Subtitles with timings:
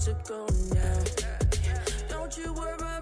[0.00, 1.04] to go now.
[2.08, 2.99] Don't you worry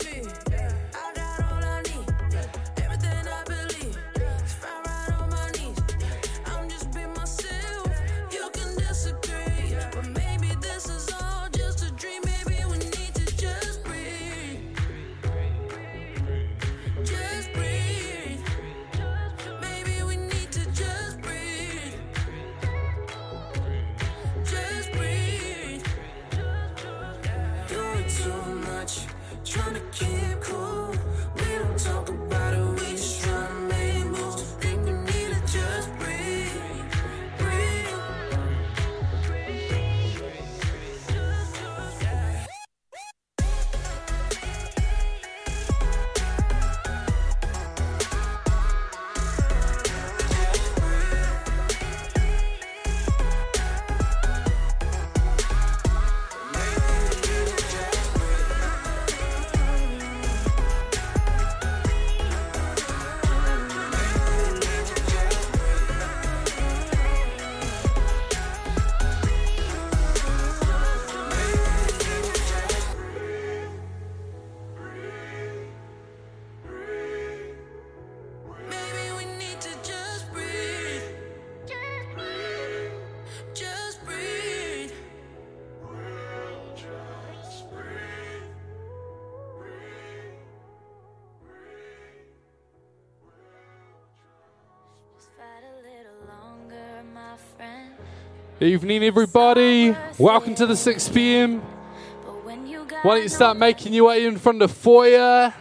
[98.61, 99.95] Evening, everybody.
[100.19, 101.61] Welcome to the 6 p.m.
[101.61, 102.57] Why
[103.05, 105.55] don't you start making your way in from the foyer?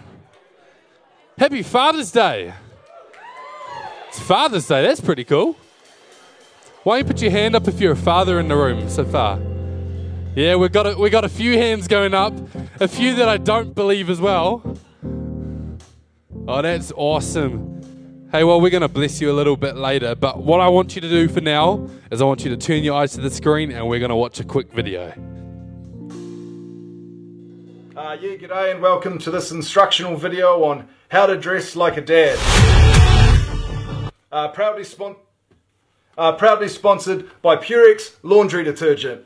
[1.37, 2.55] Happy Father's Day.
[4.07, 4.81] It's Father's Day.
[4.81, 5.55] That's pretty cool.
[6.81, 9.05] Why don't you put your hand up if you're a father in the room so
[9.05, 9.39] far?
[10.35, 12.33] Yeah, we've got a, we got a few hands going up,
[12.79, 14.63] a few that I don't believe as well.
[16.47, 17.76] Oh, that's awesome.
[18.37, 20.93] Hey, well, we're going to bless you a little bit later, but what I want
[20.93, 23.31] you to do for now is I want you to turn your eyes to the
[23.31, 25.07] screen and we're going to watch a quick video.
[27.95, 32.01] Uh, yeah, g'day and welcome to this instructional video on how to dress like a
[32.01, 32.37] dad.
[34.31, 35.15] Uh, proudly, spon-
[36.15, 39.25] uh, proudly sponsored by Purex laundry detergent.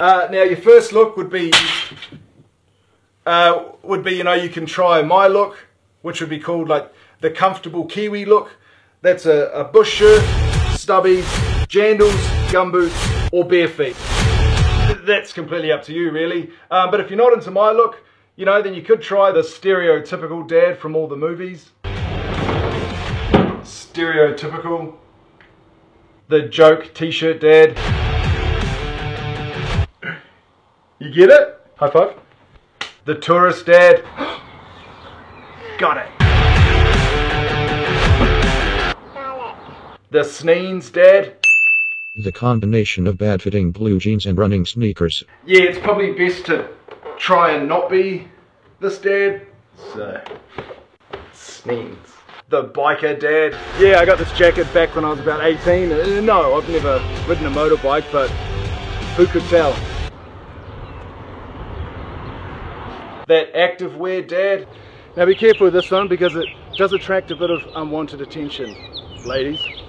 [0.00, 1.52] Uh, now, your first look would be,
[3.26, 5.66] uh, would be you know, you can try my look,
[6.00, 6.90] which would be called like
[7.22, 8.50] the comfortable Kiwi look.
[9.00, 10.20] That's a, a bush shirt,
[10.74, 11.24] stubbies,
[11.66, 13.96] jandals, gumboots, or bare feet
[15.04, 16.50] that's completely up to you, really.
[16.70, 18.02] Um, but if you're not into my look,
[18.36, 21.70] you know, then you could try the stereotypical dad from all the movies.
[23.62, 24.94] Stereotypical.
[26.28, 27.78] The joke t-shirt dad.
[30.98, 31.60] You get it?
[31.76, 32.14] High five.
[33.04, 34.04] The tourist dad.
[35.78, 36.21] Got it.
[40.12, 41.32] The sneens dad.
[42.14, 45.24] The combination of bad fitting blue jeans and running sneakers.
[45.46, 46.68] yeah, it's probably best to
[47.16, 48.28] try and not be
[48.78, 49.46] this dad.
[49.94, 50.22] So,
[51.32, 51.96] sneeze.
[52.50, 53.56] The biker dad.
[53.80, 55.90] Yeah, I got this jacket back when I was about 18.
[55.90, 58.28] Uh, no, I've never ridden a motorbike, but
[59.16, 59.72] who could tell?
[63.28, 64.68] That active wear dad.
[65.16, 68.76] Now be careful with this one because it does attract a bit of unwanted attention,
[69.24, 69.81] ladies.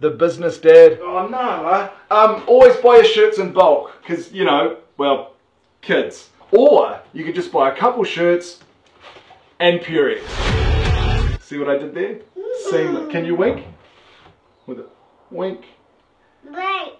[0.00, 0.98] The business dad.
[1.02, 5.34] Oh no, uh, um, always buy your shirts in bulk because you know, well,
[5.82, 6.30] kids.
[6.50, 8.60] Or you could just buy a couple shirts
[9.60, 10.22] and Purex.
[11.42, 12.20] See what I did there?
[12.70, 13.10] Same.
[13.10, 13.66] Can you wink?
[14.66, 14.86] With a
[15.30, 15.64] wink.
[16.44, 16.94] wink.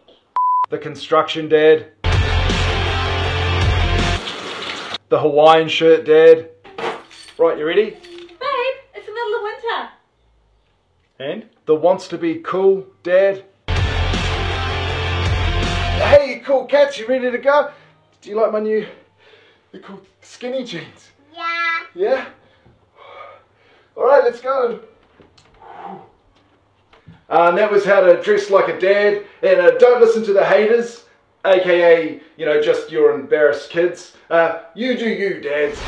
[0.70, 1.93] The construction dad.
[5.09, 6.50] The Hawaiian shirt dad.
[7.38, 7.91] Right, you ready?
[7.91, 8.00] Babe,
[8.94, 9.88] it's the middle of winter.
[11.21, 13.45] And the wants to be cool dad.
[16.06, 17.73] Hey, cool cats, you ready to go?
[18.20, 18.87] Do you like my new,
[19.73, 21.09] the cool skinny jeans?
[21.35, 21.81] Yeah.
[21.97, 22.29] Yeah?
[23.97, 24.79] All right, let's go.
[27.29, 29.25] Uh, and that was how to dress like a dad.
[29.43, 31.06] And uh, don't listen to the haters,
[31.44, 34.17] aka, you know, just your embarrassed kids.
[34.31, 35.81] Uh, you do you, dads.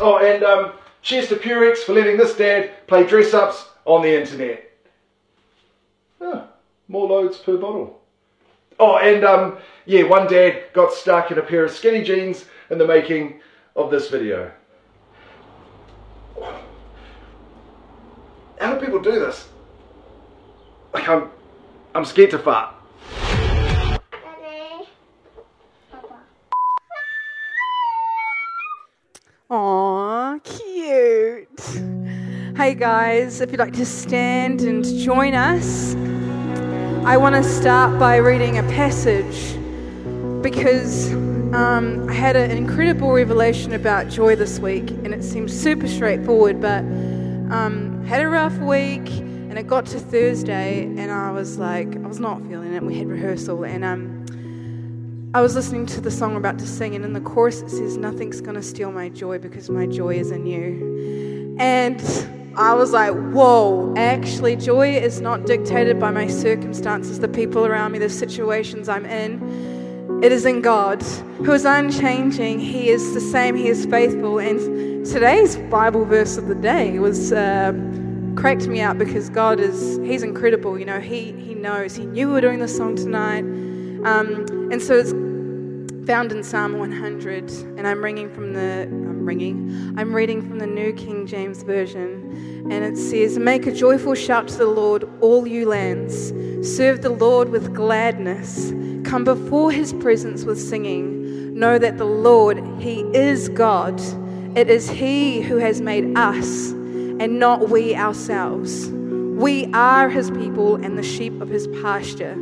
[0.00, 0.72] Oh, and um,
[1.02, 4.70] cheers to Purex for letting this dad play dress ups on the internet.
[6.20, 6.48] Oh,
[6.88, 8.00] more loads per bottle.
[8.78, 12.78] Oh, and um, yeah, one dad got stuck in a pair of skinny jeans in
[12.78, 13.40] the making
[13.76, 14.50] of this video.
[18.58, 19.48] How do people do this?
[20.92, 21.30] Like I'm,
[21.94, 22.73] I'm scared to fart.
[32.56, 35.96] Hey guys, if you'd like to stand and join us,
[37.04, 39.56] I want to start by reading a passage
[40.40, 41.12] because
[41.52, 46.60] um, I had an incredible revelation about joy this week, and it seems super straightforward,
[46.60, 46.84] but
[47.52, 52.06] um, had a rough week, and it got to Thursday, and I was like, I
[52.06, 52.84] was not feeling it.
[52.84, 56.94] We had rehearsal, and um, I was listening to the song we're about to sing,
[56.94, 60.30] and in the chorus it says, "Nothing's gonna steal my joy because my joy is
[60.30, 62.00] in you," and
[62.56, 67.92] I was like, whoa, actually, joy is not dictated by my circumstances, the people around
[67.92, 70.22] me, the situations I'm in.
[70.22, 72.60] It is in God, who is unchanging.
[72.60, 74.38] He is the same, He is faithful.
[74.38, 77.32] And today's Bible verse of the day was.
[77.32, 77.72] Uh,
[78.36, 80.78] cracked me out because God is He's incredible.
[80.78, 81.94] You know, He He knows.
[81.94, 83.44] He knew we were doing this song tonight,
[84.04, 85.12] um, and so it's
[86.06, 90.66] found in Psalm 100, and I'm reading from the I'm reading I'm reading from the
[90.66, 95.46] New King James Version, and it says, "Make a joyful shout to the Lord, all
[95.46, 96.32] you lands.
[96.62, 98.72] Serve the Lord with gladness.
[99.04, 101.58] Come before His presence with singing.
[101.58, 104.00] Know that the Lord He is God.
[104.54, 108.90] It is He who has made us, and not we ourselves.
[108.90, 112.36] We are His people and the sheep of His pasture."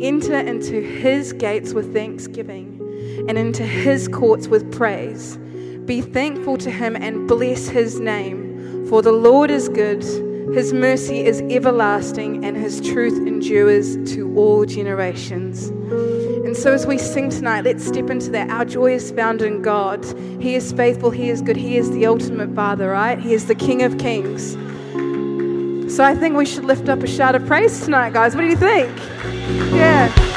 [0.00, 2.73] Enter into his gates with thanksgiving
[3.28, 5.36] and into his courts with praise.
[5.86, 10.02] Be thankful to him and bless his name, for the Lord is good,
[10.54, 15.68] his mercy is everlasting, and his truth endures to all generations.
[15.68, 18.50] And so, as we sing tonight, let's step into that.
[18.50, 20.04] Our joy is found in God.
[20.40, 23.18] He is faithful, He is good, He is the ultimate Father, right?
[23.18, 24.52] He is the King of Kings.
[25.92, 28.36] So, I think we should lift up a shout of praise tonight, guys.
[28.36, 28.96] What do you think?
[29.72, 30.33] Yeah.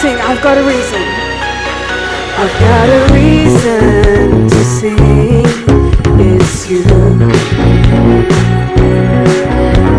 [0.00, 0.16] Sing.
[0.16, 1.02] I've got a reason.
[2.42, 5.44] I've got a reason to sing.
[6.18, 6.84] It's you.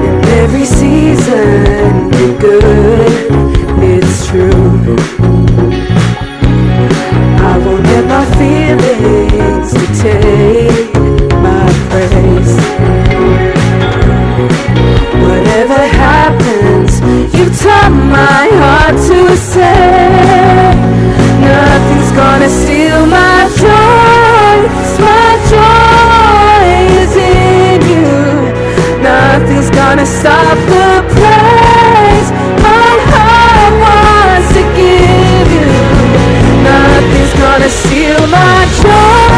[0.07, 3.11] In every season, you're good.
[3.93, 4.97] It's true.
[7.49, 10.93] I won't let my feelings dictate
[11.45, 12.53] my praise.
[15.27, 16.91] Whatever happens,
[17.35, 19.90] you taught my heart to say
[30.01, 35.69] gonna stop the praise my heart wants to give you.
[36.63, 39.29] Nothing's gonna steal my joy.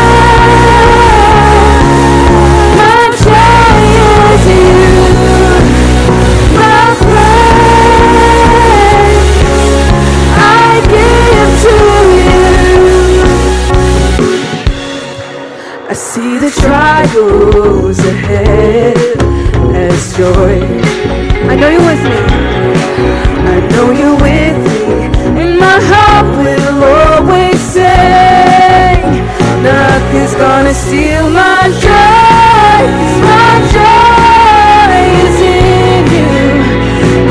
[2.80, 3.76] My joy
[4.32, 4.72] is you.
[6.56, 8.24] My praise
[10.32, 11.76] I give to
[12.20, 12.40] you.
[15.90, 18.33] I see the trials ahead
[20.24, 20.56] joy.
[21.52, 22.20] I know you're with me.
[23.56, 24.80] I know you're with me,
[25.42, 29.04] and my heart will always say,
[29.68, 32.80] Nothing's gonna steal my joy.
[32.96, 34.92] 'cause my joy
[35.26, 36.32] is in you.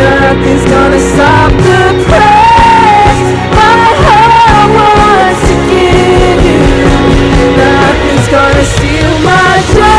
[0.05, 3.23] Nothing's gonna stop the praise
[3.61, 6.61] my heart wants to give you.
[7.62, 9.92] Nothing's gonna steal my joy.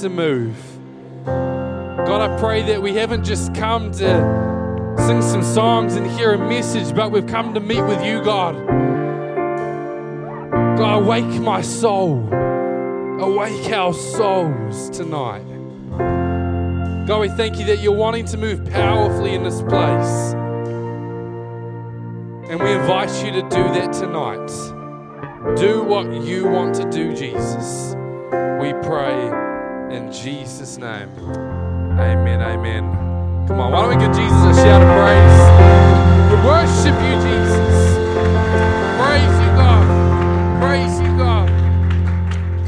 [0.00, 0.56] to move.
[1.24, 6.38] God, I pray that we haven't just come to sing some songs and hear a
[6.38, 8.54] message, but we've come to meet with you, God.
[10.78, 12.28] God, awake my soul.
[12.32, 15.44] Awake our souls tonight.
[17.06, 20.34] God, we thank you that you're wanting to move powerfully in this place.
[22.48, 25.56] And we invite you to do that tonight.
[25.56, 27.94] Do what you want to do, Jesus.
[28.60, 29.27] We pray.
[30.12, 31.08] Jesus' name.
[31.98, 33.46] Amen, amen.
[33.46, 35.38] Come on, why don't we give Jesus a shout of praise?
[36.30, 37.96] We worship you, Jesus.
[38.98, 40.60] Praise you, God.
[40.60, 41.48] Praise you, God.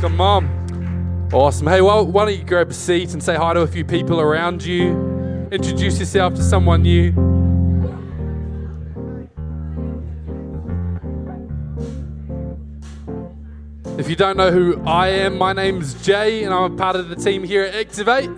[0.00, 1.28] Come on.
[1.32, 1.66] Awesome.
[1.66, 4.20] Hey, well, why don't you grab a seat and say hi to a few people
[4.20, 5.48] around you?
[5.52, 7.12] Introduce yourself to someone new.
[14.10, 17.14] You don't know who I am, my name's Jay, and I'm a part of the
[17.14, 18.28] team here at Activate.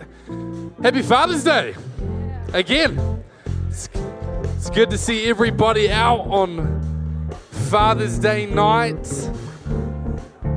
[0.82, 1.74] Happy Father's Day!
[2.52, 3.24] Again,
[3.68, 3.88] it's,
[4.54, 6.82] it's good to see everybody out on
[7.70, 9.30] Father's Day night.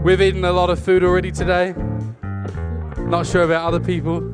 [0.04, 1.74] We've eaten a lot of food already today.
[2.98, 4.34] Not sure about other people.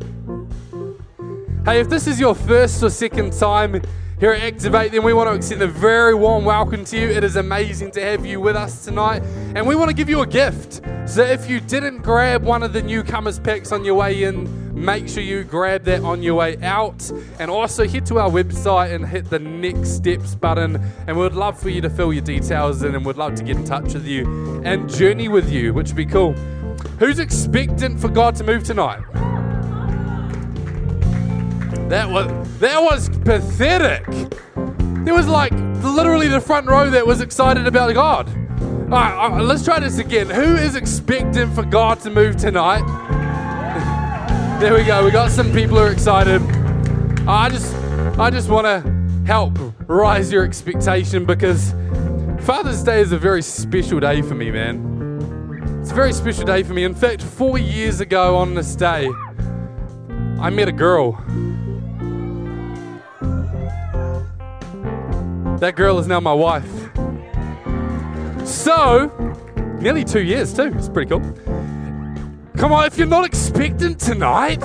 [1.64, 3.84] Hey, if this is your first or second time
[4.22, 7.10] here at Activate, then we want to extend a very warm welcome to you.
[7.10, 9.24] It is amazing to have you with us tonight,
[9.56, 10.82] and we want to give you a gift.
[11.08, 15.10] So if you didn't grab one of the newcomers packs on your way in, make
[15.10, 17.12] sure you grab that on your way out.
[17.40, 20.76] And also head to our website and hit the next steps button.
[21.08, 23.44] And we would love for you to fill your details in, and we'd love to
[23.44, 26.34] get in touch with you and journey with you, which would be cool.
[27.00, 29.02] Who's expectant for God to move tonight?
[31.92, 32.28] That was
[32.60, 34.06] that was pathetic.
[35.04, 35.52] There was like
[35.84, 38.30] literally the front row that was excited about God.
[38.30, 40.30] All right, all uh, right, let's try this again.
[40.30, 42.86] Who is expecting for God to move tonight?
[44.62, 45.04] there we go.
[45.04, 46.42] We got some people who are excited.
[47.28, 47.76] I just
[48.18, 51.72] I just want to help rise your expectation because
[52.40, 55.82] Father's Day is a very special day for me, man.
[55.82, 56.86] It's a very special day for me.
[56.86, 59.10] In fact, four years ago on this day,
[60.40, 61.22] I met a girl.
[65.62, 66.90] That girl is now my wife.
[68.44, 69.12] So,
[69.80, 70.74] nearly two years too.
[70.76, 71.22] It's pretty cool.
[72.58, 74.64] Come on, if you're not expectant tonight,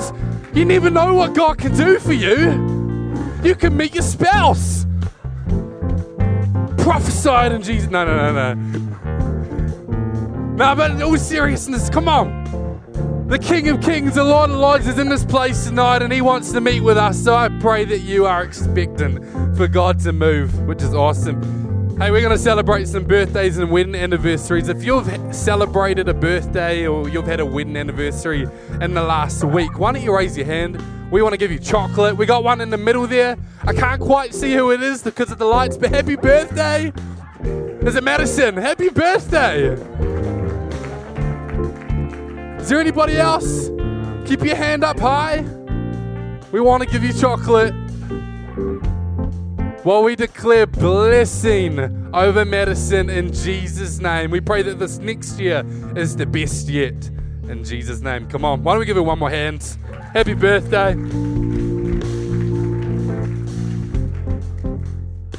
[0.54, 3.28] you never know what God can do for you.
[3.44, 4.86] You can meet your spouse.
[6.78, 7.90] Prophesied in Jesus.
[7.90, 8.78] No, no, no, no.
[10.54, 12.65] No, but in all seriousness, come on.
[13.26, 16.20] The King of Kings, the Lord of Lords is in this place tonight and He
[16.20, 17.18] wants to meet with us.
[17.18, 21.42] So I pray that you are expectant for God to move, which is awesome.
[21.98, 24.68] Hey, we're going to celebrate some birthdays and wedding anniversaries.
[24.68, 28.46] If you've celebrated a birthday or you've had a wedding anniversary
[28.80, 30.80] in the last week, why don't you raise your hand?
[31.10, 32.16] We want to give you chocolate.
[32.16, 33.36] We got one in the middle there.
[33.64, 36.92] I can't quite see who it is because of the lights, but happy birthday.
[37.82, 38.56] Is it Madison?
[38.56, 39.76] Happy birthday.
[42.66, 43.68] Is there anybody else?
[44.28, 45.42] Keep your hand up high.
[46.50, 47.72] We want to give you chocolate.
[49.84, 51.78] While we declare blessing
[52.12, 55.62] over Madison in Jesus' name, we pray that this next year
[55.94, 57.08] is the best yet.
[57.48, 58.26] In Jesus' name.
[58.26, 58.64] Come on.
[58.64, 59.62] Why don't we give her one more hand?
[60.12, 60.94] Happy birthday.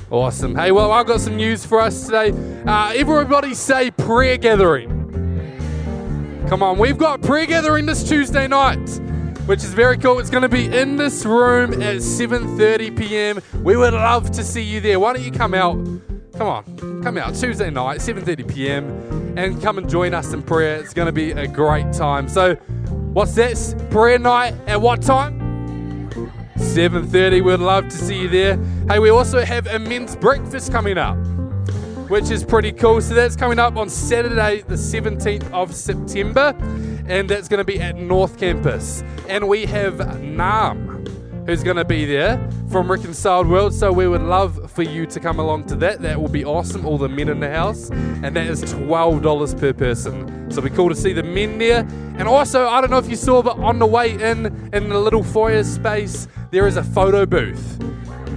[0.09, 0.55] Awesome.
[0.55, 2.31] Hey, well, I've got some news for us today.
[2.65, 5.06] Uh, everybody say prayer gathering.
[6.47, 8.79] Come on, we've got prayer gathering this Tuesday night,
[9.47, 10.17] which is very cool.
[10.17, 13.41] It's going to be in this room at 7:30 p.m.
[13.65, 14.97] We would love to see you there.
[14.97, 15.73] Why don't you come out?
[16.37, 19.37] Come on, come out Tuesday night, 7:30 p.m.
[19.37, 20.77] and come and join us in prayer.
[20.77, 22.29] It's going to be a great time.
[22.29, 22.55] So,
[23.11, 23.89] what's that?
[23.91, 25.37] Prayer night at what time?
[26.55, 27.43] 7:30.
[27.43, 28.57] We'd love to see you there.
[28.87, 29.79] Hey, we also have a
[30.21, 31.17] breakfast coming up
[32.09, 33.01] which is pretty cool.
[33.01, 36.55] So that's coming up on Saturday, the 17th of September,
[37.07, 39.03] and that's going to be at North Campus.
[39.27, 41.05] And we have Nam,
[41.45, 42.37] who's going to be there
[42.69, 43.73] from Reconciled World.
[43.73, 46.01] So we would love for you to come along to that.
[46.01, 46.85] That will be awesome.
[46.85, 50.49] All the men in the house, and that is $12 per person.
[50.49, 51.79] So it'll be cool to see the men there.
[52.17, 54.99] And also, I don't know if you saw, but on the way in, in the
[54.99, 57.77] little foyer space, there is a photo booth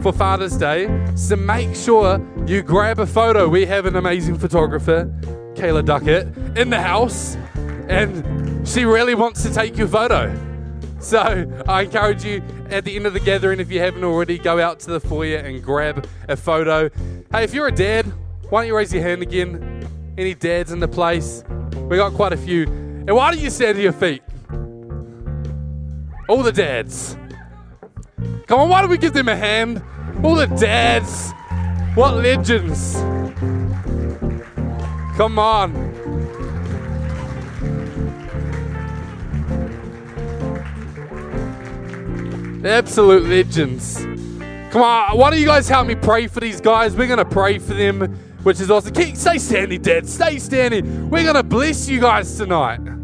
[0.02, 0.88] for Father's Day.
[1.14, 3.48] So make sure you grab a photo.
[3.48, 5.12] We have an amazing photographer,
[5.54, 7.36] Kayla Duckett, in the house,
[7.88, 10.34] and she really wants to take your photo.
[11.00, 11.18] So
[11.68, 14.80] I encourage you at the end of the gathering, if you haven't already, go out
[14.80, 16.90] to the foyer and grab a photo.
[17.32, 18.06] Hey, if you're a dad,
[18.48, 19.88] why don't you raise your hand again?
[20.16, 21.42] Any dads in the place?
[21.88, 22.64] We got quite a few.
[22.64, 24.22] And why don't you stand to your feet?
[26.28, 27.16] All the dads.
[28.46, 29.82] Come on, why don't we give them a hand?
[30.22, 31.32] All the dads.
[31.94, 32.94] What legends.
[35.16, 35.90] Come on.
[42.64, 43.96] Absolute legends.
[44.70, 46.94] Come on, why don't you guys help me pray for these guys?
[46.94, 48.92] We're going to pray for them which is awesome.
[48.92, 50.08] Keep, stay standing, Dad.
[50.08, 51.10] Stay standing.
[51.10, 52.99] We're going to bless you guys tonight.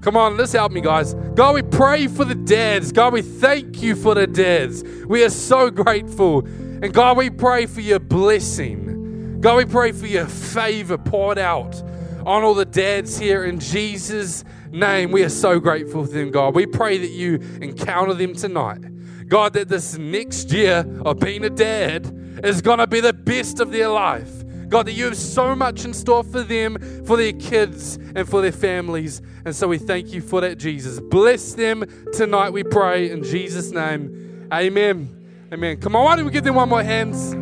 [0.00, 1.14] Come on, let's help me, guys.
[1.34, 2.92] God, we pray for the dads.
[2.92, 4.84] God, we thank you for the dads.
[5.06, 6.46] We are so grateful.
[6.46, 9.40] And God, we pray for your blessing.
[9.40, 11.82] God, we pray for your favor poured out
[12.24, 15.10] on all the dads here in Jesus' name.
[15.10, 16.54] We are so grateful for them, God.
[16.54, 19.26] We pray that you encounter them tonight.
[19.28, 23.60] God, that this next year of being a dad is going to be the best
[23.60, 24.37] of their life.
[24.68, 28.42] God, that you have so much in store for them, for their kids, and for
[28.42, 29.22] their families.
[29.44, 31.00] And so we thank you for that, Jesus.
[31.00, 34.48] Bless them tonight, we pray, in Jesus' name.
[34.52, 35.14] Amen.
[35.52, 35.80] Amen.
[35.80, 37.34] Come on, why don't we give them one more hands?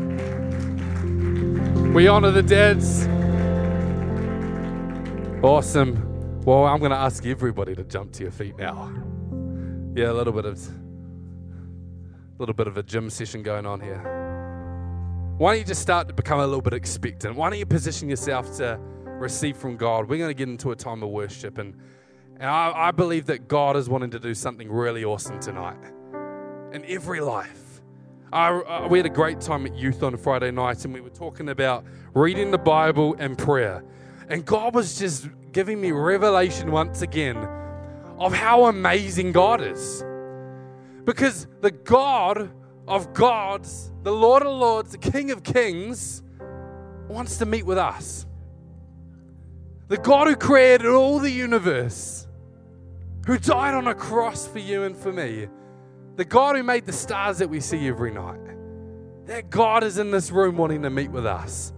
[1.92, 3.06] We honor the dads.
[5.42, 6.42] Awesome.
[6.44, 8.92] Well, I'm going to ask everybody to jump to your feet now.
[9.96, 14.15] Yeah, a little bit of a little bit of a gym session going on here.
[15.38, 17.36] Why don't you just start to become a little bit expectant?
[17.36, 20.08] Why don't you position yourself to receive from God?
[20.08, 21.74] We're going to get into a time of worship, and,
[22.40, 25.76] and I, I believe that God is wanting to do something really awesome tonight
[26.72, 27.82] in every life.
[28.32, 31.10] I, I- we had a great time at youth on Friday night, and we were
[31.10, 33.84] talking about reading the Bible and prayer.
[34.30, 37.36] And God was just giving me revelation once again
[38.18, 40.02] of how amazing God is.
[41.04, 42.50] Because the God
[42.88, 43.66] of God,
[44.02, 46.22] the Lord of lords, the King of kings,
[47.08, 48.26] wants to meet with us.
[49.88, 52.26] The God who created all the universe,
[53.26, 55.48] who died on a cross for you and for me,
[56.16, 58.40] the God who made the stars that we see every night,
[59.26, 61.72] that God is in this room wanting to meet with us,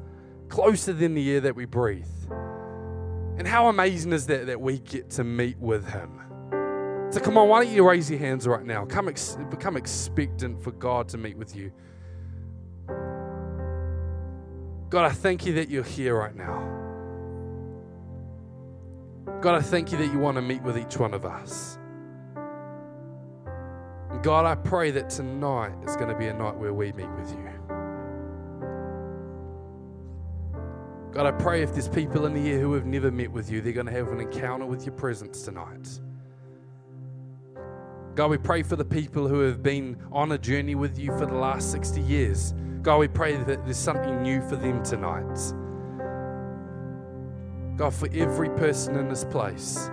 [0.48, 2.06] closer than the air that we breathe.
[3.38, 6.27] And how amazing is that that we get to meet with Him?
[7.10, 8.84] So come on, why don't you raise your hands right now?
[8.84, 11.72] Come ex- become expectant for God to meet with you.
[14.90, 16.74] God, I thank you that you're here right now.
[19.40, 21.78] God, I thank you that you want to meet with each one of us.
[24.22, 27.30] God, I pray that tonight is going to be a night where we meet with
[27.30, 27.48] you.
[31.12, 33.60] God, I pray if there's people in the air who have never met with you,
[33.60, 36.00] they're going to have an encounter with your presence tonight.
[38.18, 41.24] God, we pray for the people who have been on a journey with you for
[41.24, 42.52] the last 60 years.
[42.82, 45.38] God, we pray that there's something new for them tonight.
[47.76, 49.88] God, for every person in this place,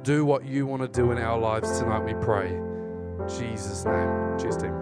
[0.00, 2.48] do what you want to do in our lives tonight, we pray.
[2.48, 4.38] In Jesus' name.
[4.38, 4.72] Cheers, team.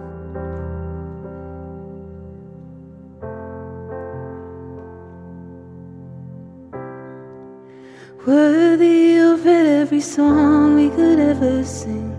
[8.25, 12.12] Worthy of every song we could ever sing.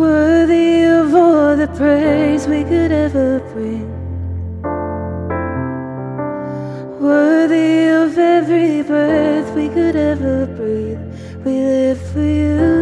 [0.00, 3.86] Worthy of all the praise we could ever bring.
[6.98, 11.02] Worthy of every breath we could ever breathe.
[11.44, 12.80] We live for you,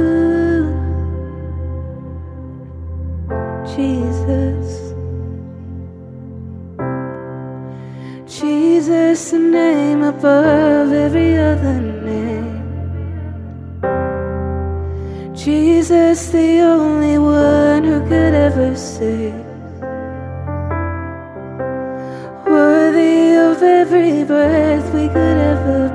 [3.75, 4.69] Jesus.
[8.27, 12.59] Jesus, the name above every other name.
[15.35, 17.08] Jesus, the only
[18.09, 19.35] could ever save.
[22.47, 25.88] Worthy of every breath we could ever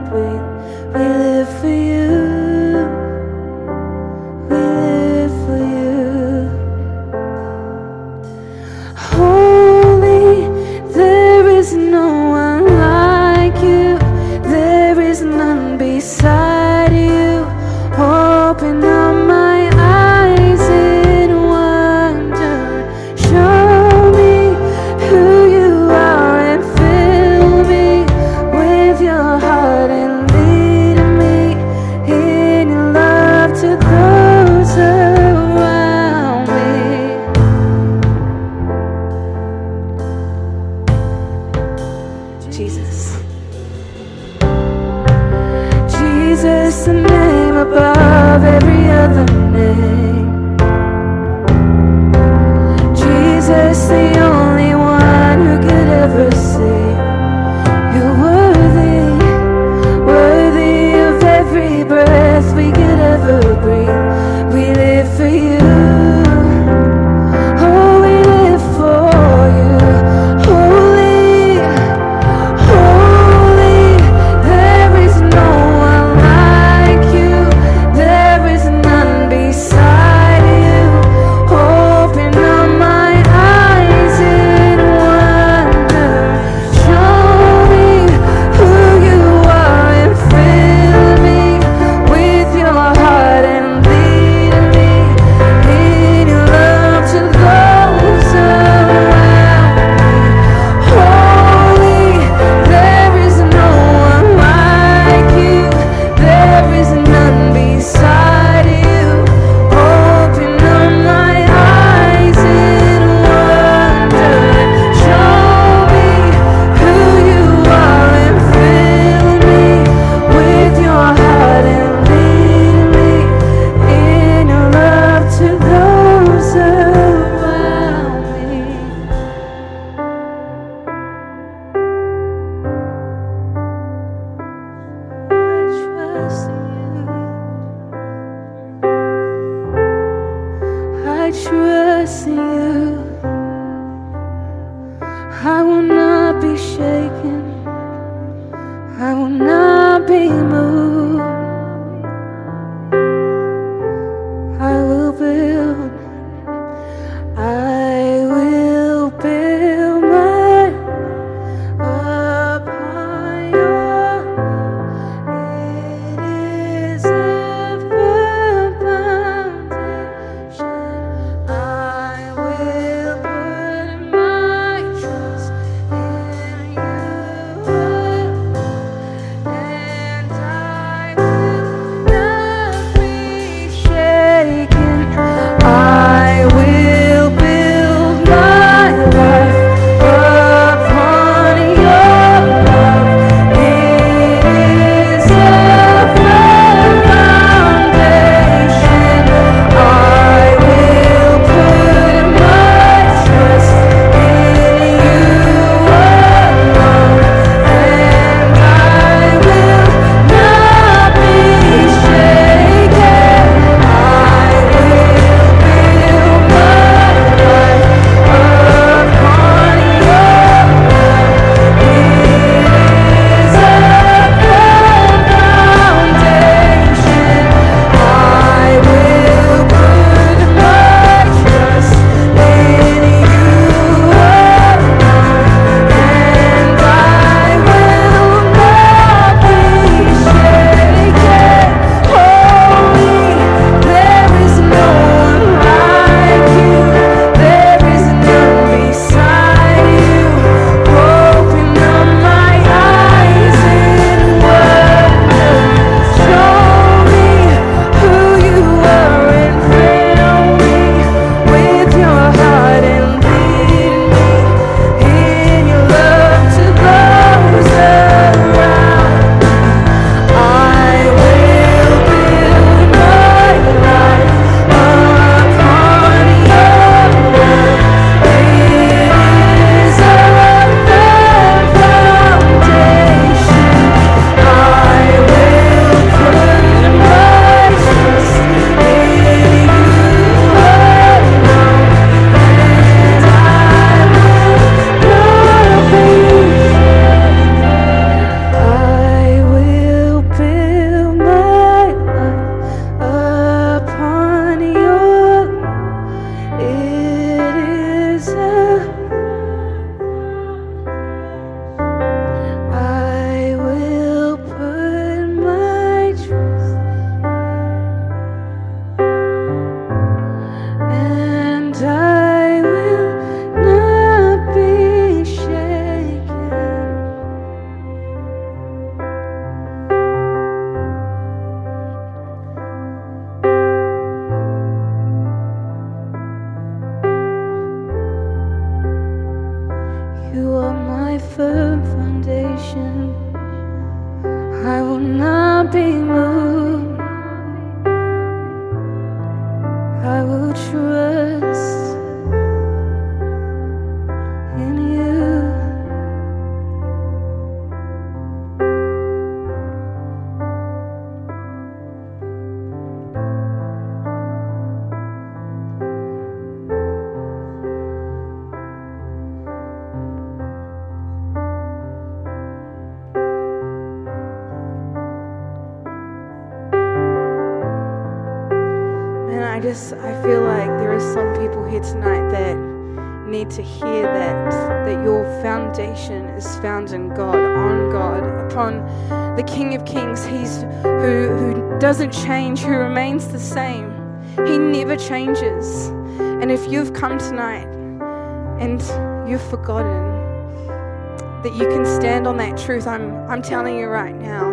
[403.53, 404.49] telling you right now,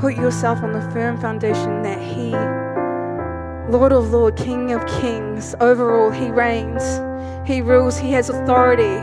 [0.00, 2.30] put yourself on the firm foundation that He,
[3.70, 6.82] Lord of Lord, King of Kings, over all, He reigns,
[7.46, 8.96] He rules, He has authority.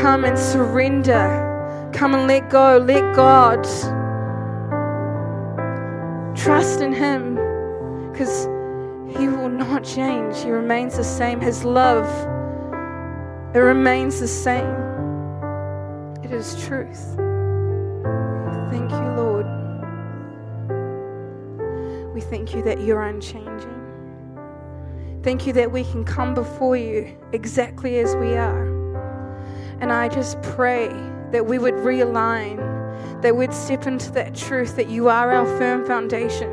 [0.00, 1.90] Come and surrender.
[1.94, 2.78] Come and let go.
[2.78, 3.62] Let God.
[6.36, 7.36] Trust in Him
[8.10, 8.46] because
[9.16, 10.42] He will not change.
[10.42, 11.40] He remains the same.
[11.40, 12.08] His love,
[13.54, 14.79] it remains the same.
[22.90, 25.20] you're unchanging.
[25.22, 28.66] Thank you that we can come before you exactly as we are.
[29.80, 30.88] And I just pray
[31.30, 32.56] that we would realign,
[33.22, 36.50] that we'd step into that truth that you are our firm foundation.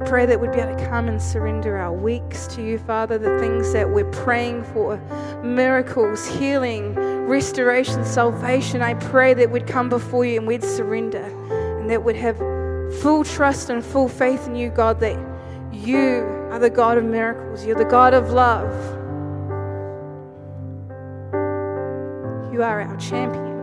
[0.00, 3.18] I pray that we'd be able to come and surrender our weeks to you, Father,
[3.18, 4.96] the things that we're praying for
[5.44, 6.94] miracles, healing,
[7.26, 8.80] restoration, salvation.
[8.80, 11.24] I pray that we'd come before you and we'd surrender
[11.78, 12.53] and that we'd have
[13.02, 15.18] full trust and full faith in you, God, that
[15.72, 18.72] you are the God of miracles, you're the God of love.
[22.52, 23.53] You are our champion.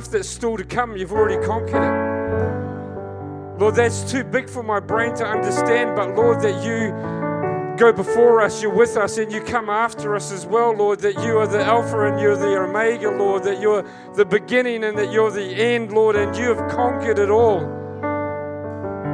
[0.00, 3.58] Stuff that's still to come, you've already conquered it.
[3.58, 6.92] Lord, that's too big for my brain to understand, but Lord, that you
[7.76, 11.14] go before us, you're with us, and you come after us as well, Lord, that
[11.24, 13.84] you are the Alpha and you're the Omega, Lord, that you're
[14.14, 17.64] the beginning and that you're the end, Lord, and you have conquered it all.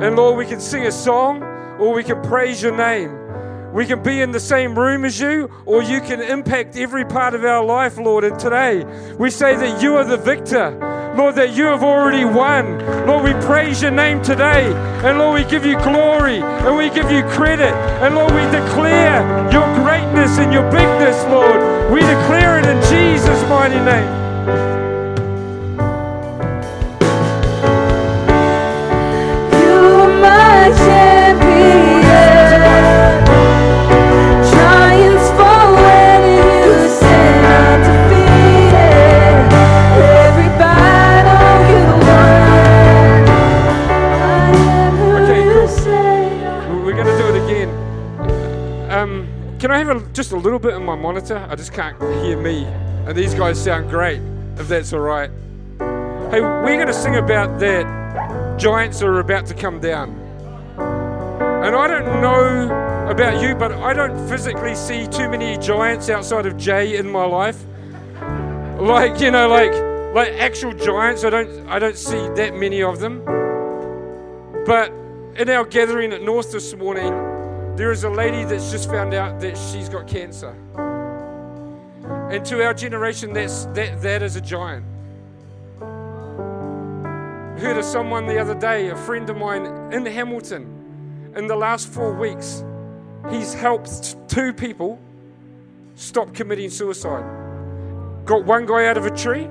[0.02, 1.42] And Lord, we can sing a song
[1.80, 3.23] or we can praise your name.
[3.74, 7.34] We can be in the same room as you, or you can impact every part
[7.34, 8.22] of our life, Lord.
[8.22, 8.84] And today,
[9.18, 10.70] we say that you are the victor.
[11.16, 12.78] Lord, that you have already won.
[13.04, 14.72] Lord, we praise your name today.
[15.04, 17.74] And Lord, we give you glory and we give you credit.
[18.02, 21.92] And Lord, we declare your greatness and your bigness, Lord.
[21.92, 24.08] We declare it in Jesus' mighty name.
[29.60, 31.23] You are my
[49.64, 51.38] can I have a, just a little bit on my monitor?
[51.48, 52.64] I just can't hear me.
[53.06, 54.20] And these guys sound great,
[54.58, 55.30] if that's all right.
[56.30, 60.10] Hey, we're going to sing about that giants are about to come down.
[60.76, 66.44] And I don't know about you, but I don't physically see too many giants outside
[66.44, 67.64] of Jay in my life.
[68.78, 69.72] Like, you know, like
[70.14, 73.24] like actual giants, I don't I don't see that many of them.
[74.66, 74.92] But
[75.38, 77.33] in our gathering at North this morning,
[77.76, 80.54] there is a lady that's just found out that she's got cancer.
[82.30, 84.84] And to our generation, that's, that, that is a giant.
[85.80, 85.84] I
[87.58, 91.88] Heard of someone the other day, a friend of mine in Hamilton, in the last
[91.88, 92.64] four weeks,
[93.30, 95.00] he's helped two people
[95.96, 97.24] stop committing suicide.
[98.24, 99.48] Got one guy out of a tree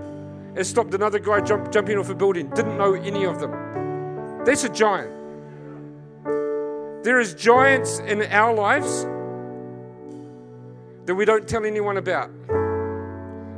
[0.56, 2.50] and stopped another guy jump, jumping off a building.
[2.52, 3.52] Didn't know any of them.
[4.46, 5.23] That's a giant.
[7.04, 9.04] There is giants in our lives
[11.06, 12.32] that we don't tell anyone about.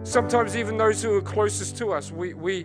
[0.01, 2.63] Sometimes even those who are closest to us, we, we,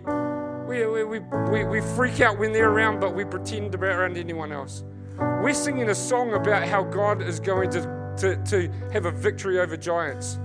[0.67, 1.19] we, we,
[1.51, 4.83] we, we, freak out when they're around, but we pretend to be around anyone else.
[5.19, 9.59] We're singing a song about how God is going to, to, to have a victory
[9.59, 10.39] over giants.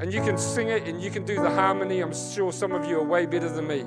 [0.00, 2.00] And you can sing it and you can do the harmony.
[2.00, 3.82] I'm sure some of you are way better than me.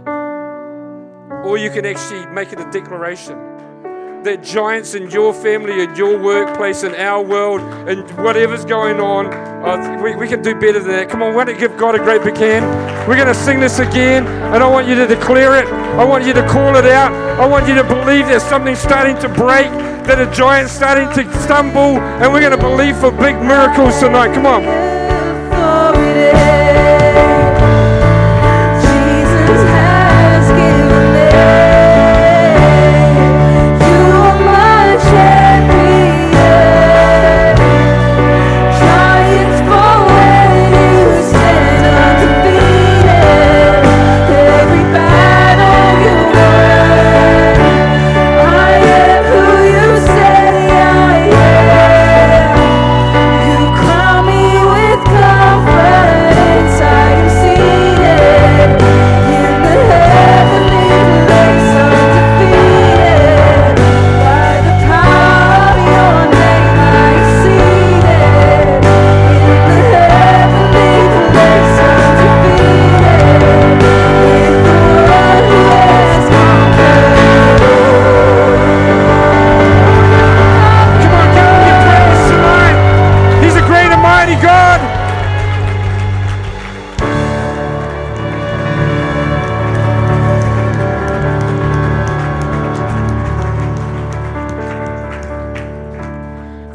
[1.44, 3.38] Or you can actually make it a declaration
[4.24, 9.28] that giants in your family, in your workplace, in our world, and whatever's going on,
[9.28, 11.10] uh, we, we can do better than that.
[11.10, 12.66] Come on, why don't give God a great big hand?
[13.08, 15.68] We're going to sing this again, and I want you to declare it.
[15.68, 17.12] I want you to call it out.
[17.40, 19.70] I want you to believe there's something starting to break,
[20.08, 24.34] that a giant's starting to stumble, and we're going to believe for big miracles tonight.
[24.34, 26.53] Come on.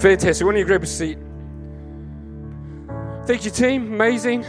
[0.09, 0.47] Fantastic.
[0.47, 1.19] Why don't you grab a seat?
[3.27, 3.93] Thank you, team.
[3.93, 4.47] Amazing.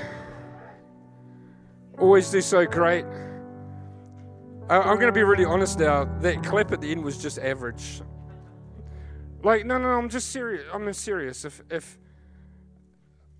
[1.98, 3.04] Always do so great.
[4.70, 6.06] I'm going to be really honest now.
[6.22, 8.02] That clap at the end was just average.
[9.44, 10.64] Like, no, no, no, I'm just serious.
[10.74, 11.44] I'm serious.
[11.44, 12.00] If, if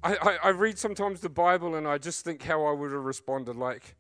[0.04, 3.06] I, I, I read sometimes the Bible and I just think how I would have
[3.06, 3.56] responded.
[3.56, 3.96] Like,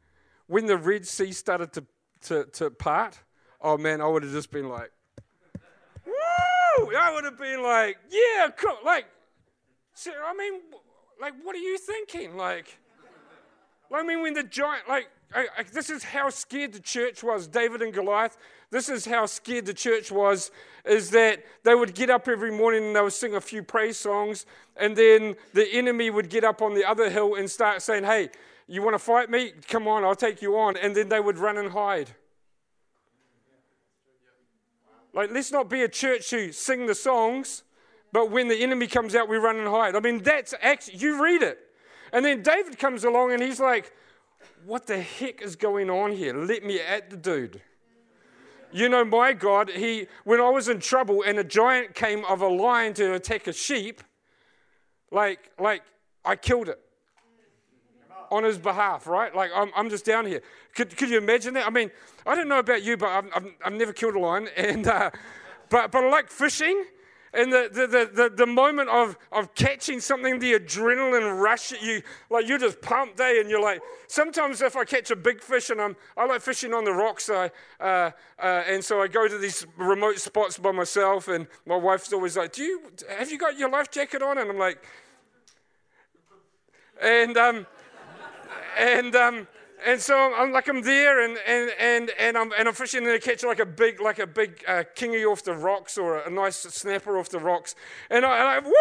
[0.47, 1.85] when the Red Sea started to,
[2.23, 3.17] to, to part,
[3.61, 4.91] oh man, I would have just been like,
[6.87, 8.77] I would have been like, yeah, cool.
[8.83, 9.05] Like,
[9.93, 10.61] ser- I mean,
[11.21, 12.37] like, what are you thinking?
[12.37, 12.77] Like,
[13.93, 17.47] I mean, when the giant, like, I, I, this is how scared the church was,
[17.47, 18.37] David and Goliath.
[18.71, 20.51] This is how scared the church was,
[20.85, 23.97] is that they would get up every morning and they would sing a few praise
[23.97, 28.03] songs, and then the enemy would get up on the other hill and start saying,
[28.03, 28.29] Hey,
[28.67, 29.53] you want to fight me?
[29.67, 30.77] Come on, I'll take you on.
[30.77, 32.11] And then they would run and hide.
[35.13, 37.63] Like, let's not be a church who sing the songs,
[38.11, 39.95] but when the enemy comes out, we run and hide.
[39.95, 41.59] I mean, that's actually, you read it.
[42.11, 43.93] And then David comes along and he's like,
[44.65, 46.33] What the heck is going on here?
[46.33, 47.61] Let me at the dude.
[48.71, 52.41] You know, my God, he, when I was in trouble and a giant came of
[52.41, 54.03] a lion to attack a sheep,
[55.11, 55.81] like, like
[56.23, 56.79] I killed it
[58.31, 59.33] on his behalf, right?
[59.35, 60.41] Like, I'm, I'm just down here.
[60.75, 61.65] Could, could you imagine that?
[61.65, 61.91] I mean,
[62.25, 65.11] I don't know about you, but I've, I've, I've never killed a lion, and, uh,
[65.69, 66.85] but, but I like fishing.
[67.31, 71.81] And the, the, the, the, the moment of, of catching something, the adrenaline rush at
[71.81, 72.01] you,
[72.31, 73.39] like you're just pumped, eh?
[73.39, 76.73] And you're like, sometimes if I catch a big fish, and I'm, I like fishing
[76.73, 77.49] on the rocks, so,
[77.79, 78.11] uh, uh,
[78.41, 82.53] and so I go to these remote spots by myself, and my wife's always like,
[82.53, 82.81] Do you,
[83.15, 84.39] have you got your life jacket on?
[84.39, 84.83] And I'm like,
[87.01, 87.67] and, um,
[88.77, 89.47] and, um,
[89.85, 93.11] and so I'm, like I'm there and, and, and, and, I'm, and I'm fishing and
[93.11, 96.29] I catch like a big like a big uh, kingy off the rocks or a,
[96.29, 97.75] nice snapper off the rocks.
[98.09, 98.73] And I, I woo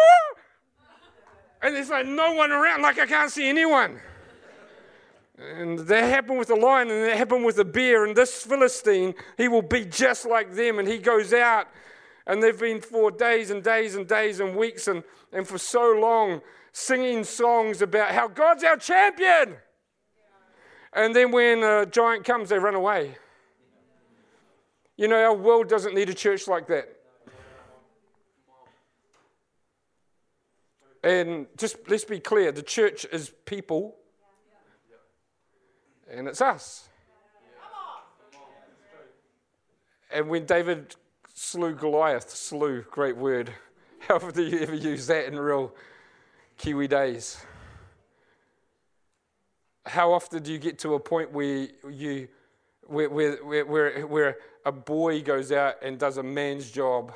[1.61, 3.99] and there's like no one around like I can't see anyone.
[5.37, 8.05] And that happened with the lion and that happened with the bear.
[8.05, 10.79] And this Philistine he will be just like them.
[10.79, 11.67] And he goes out
[12.27, 15.93] and they've been for days and days and days and weeks and, and for so
[15.93, 16.41] long
[16.79, 19.57] singing songs about how God's our champion.
[20.93, 23.15] And then when a giant comes, they run away.
[24.95, 26.95] You know, our world doesn't need a church like that.
[31.03, 33.95] And just let's be clear the church is people,
[36.11, 36.89] and it's us.
[40.11, 40.95] And when David
[41.33, 43.53] slew Goliath, slew, great word.
[43.99, 45.73] However, do you ever use that in real
[46.59, 47.43] Kiwi days?
[49.89, 52.27] how often do you get to a point where you
[52.85, 53.35] where, where,
[53.65, 57.13] where, where a boy goes out and does a man's job?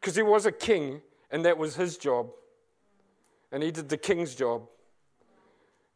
[0.00, 1.00] Because he was a king
[1.30, 2.30] and that was his job.
[3.52, 4.62] And he did the king's job.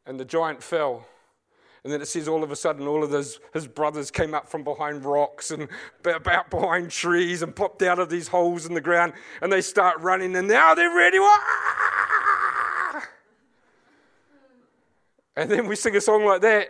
[0.07, 1.07] And the giant fell.
[1.83, 4.49] And then it says all of a sudden all of his, his brothers came up
[4.49, 5.69] from behind rocks and
[6.05, 9.13] about behind trees and popped out of these holes in the ground
[9.43, 11.19] and they start running and now they're ready
[15.37, 16.69] And then we sing a song like that.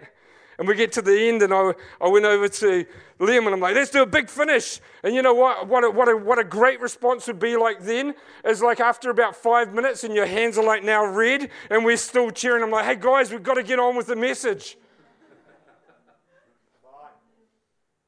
[0.57, 2.87] And we get to the end, and I, I went over to
[3.19, 4.81] Liam and I'm like, let's do a big finish.
[5.03, 5.67] And you know what?
[5.67, 9.11] What a, what, a, what a great response would be like then is like after
[9.11, 12.62] about five minutes, and your hands are like now red, and we're still cheering.
[12.62, 14.79] I'm like, hey guys, we've got to get on with the message.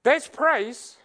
[0.04, 0.98] That's praise.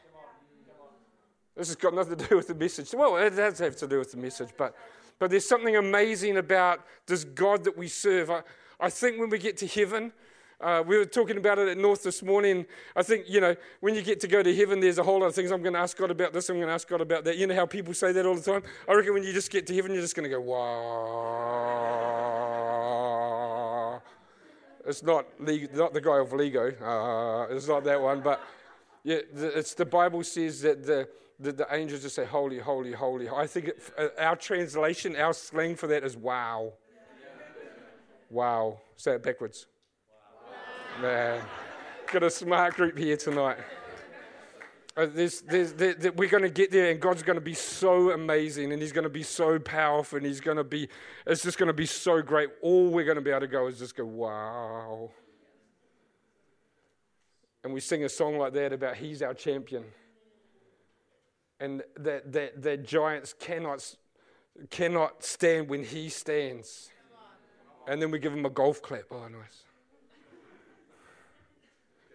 [1.56, 2.94] This has got nothing to do with the message.
[2.94, 4.76] Well, it does have to do with the message, but,
[5.18, 8.30] but there's something amazing about this God that we serve.
[8.30, 8.44] I,
[8.82, 10.12] I think when we get to heaven,
[10.60, 12.66] uh, we were talking about it at North this morning.
[12.96, 15.28] I think, you know, when you get to go to heaven, there's a whole lot
[15.28, 15.52] of things.
[15.52, 17.38] I'm going to ask God about this, I'm going to ask God about that.
[17.38, 18.64] You know how people say that all the time?
[18.90, 21.62] I reckon when you just get to heaven, you're just going to go, wow.
[24.86, 26.72] It's not, not the guy of Lego.
[26.72, 28.22] Uh, it's not that one.
[28.22, 28.42] But
[29.04, 31.08] yeah, it's the Bible says that the,
[31.40, 33.30] the, the angels just say, holy, holy, holy.
[33.30, 36.74] I think it, uh, our translation, our slang for that is wow.
[38.32, 38.80] Wow.
[38.96, 39.66] Say it backwards.
[40.98, 41.02] Wow.
[41.02, 41.42] Man,
[42.10, 43.58] got a smart group here tonight.
[44.96, 47.54] Uh, there's, there's, there, there, we're going to get there, and God's going to be
[47.54, 50.88] so amazing, and He's going to be so powerful, and He's going to be,
[51.26, 52.50] it's just going to be so great.
[52.62, 55.12] All we're going to be able to go is just go, wow.
[57.66, 59.84] And we sing a song like that about He's our champion.
[61.60, 63.94] And that, that, that giants cannot,
[64.70, 66.92] cannot stand when He stands.
[67.88, 69.06] And then we give them a golf clap.
[69.12, 69.64] Oh, nice.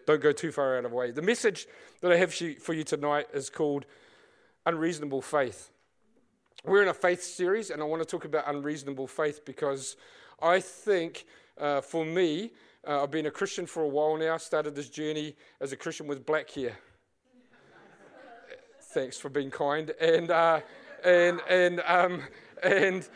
[0.05, 1.11] Don't go too far out of the way.
[1.11, 1.67] The message
[2.01, 3.85] that I have for you tonight is called
[4.65, 5.69] Unreasonable Faith.
[6.63, 9.95] We're in a faith series, and I want to talk about unreasonable faith because
[10.41, 11.25] I think
[11.57, 12.51] uh, for me,
[12.87, 16.07] uh, I've been a Christian for a while now, started this journey as a Christian
[16.07, 16.77] with black hair.
[18.93, 19.91] Thanks for being kind.
[19.99, 20.61] And, uh,
[21.03, 22.23] and, and, um,
[22.63, 23.07] and,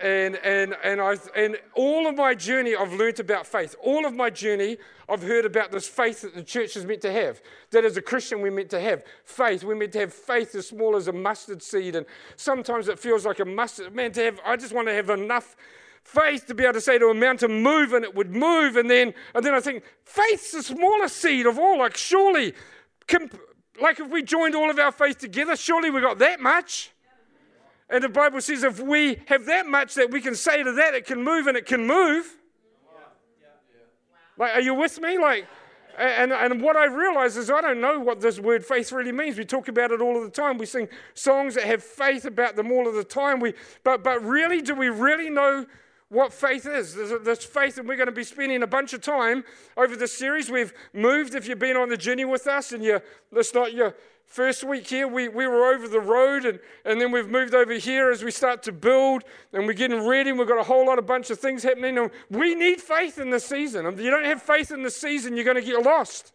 [0.00, 3.74] and, and, and, I, and all of my journey, I've learnt about faith.
[3.82, 4.78] All of my journey,
[5.08, 7.40] I've heard about this faith that the church is meant to have.
[7.70, 9.64] That as a Christian, we're meant to have faith.
[9.64, 11.96] We're meant to have faith as small as a mustard seed.
[11.96, 13.94] And sometimes it feels like a mustard.
[13.94, 15.56] Man, to have, I just want to have enough
[16.04, 18.76] faith to be able to say to a mountain, move, and it would move.
[18.76, 21.78] And then, and then I think, faith's the smallest seed of all.
[21.78, 22.54] Like, surely,
[23.06, 23.38] comp-
[23.80, 26.92] like if we joined all of our faith together, surely we got that much.
[27.90, 30.94] And the Bible says if we have that much that we can say to that,
[30.94, 32.36] it can move and it can move.
[34.36, 35.18] Like, are you with me?
[35.18, 35.46] Like,
[35.98, 39.36] and, and what I realize is I don't know what this word faith really means.
[39.36, 40.56] We talk about it all of the time.
[40.58, 43.40] We sing songs that have faith about them all of the time.
[43.40, 45.66] We, but, but really, do we really know
[46.08, 46.94] what faith is?
[46.94, 49.42] There's, there's faith, and we're going to be spending a bunch of time
[49.76, 50.50] over this series.
[50.50, 53.96] We've moved, if you've been on the journey with us, and you're, it's not your
[54.28, 57.72] first week here, we, we were over the road, and, and then we've moved over
[57.72, 60.86] here as we start to build, and we're getting ready, and we've got a whole
[60.86, 61.98] lot of bunch of things happening.
[61.98, 63.86] And we need faith in this season.
[63.86, 66.32] If you don't have faith in this season, you're going to get lost.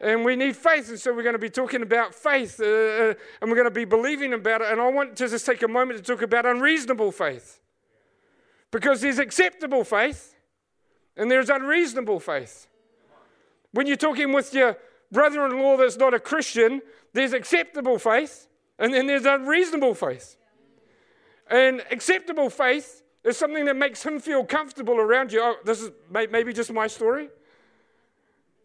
[0.00, 3.14] And we need faith, and so we're going to be talking about faith, uh, uh,
[3.40, 4.70] and we're going to be believing about it.
[4.70, 7.60] And I want to just take a moment to talk about unreasonable faith.
[8.70, 10.36] Because there's acceptable faith,
[11.16, 12.68] and there's unreasonable faith.
[13.72, 14.76] When you're talking with your
[15.12, 16.82] brother in law that's not a Christian,
[17.12, 18.48] there's acceptable faith
[18.78, 20.36] and then there's unreasonable faith.
[21.48, 25.40] And acceptable faith is something that makes him feel comfortable around you.
[25.42, 27.28] Oh, this is maybe just my story.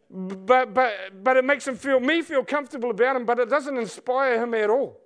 [0.10, 3.78] But, but, but it makes him feel, me feel comfortable about him, but it doesn't
[3.78, 4.98] inspire him at all.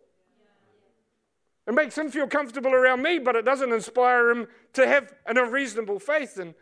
[1.68, 5.38] It makes him feel comfortable around me, but it doesn't inspire him to have an
[5.38, 6.38] unreasonable faith.
[6.38, 6.54] And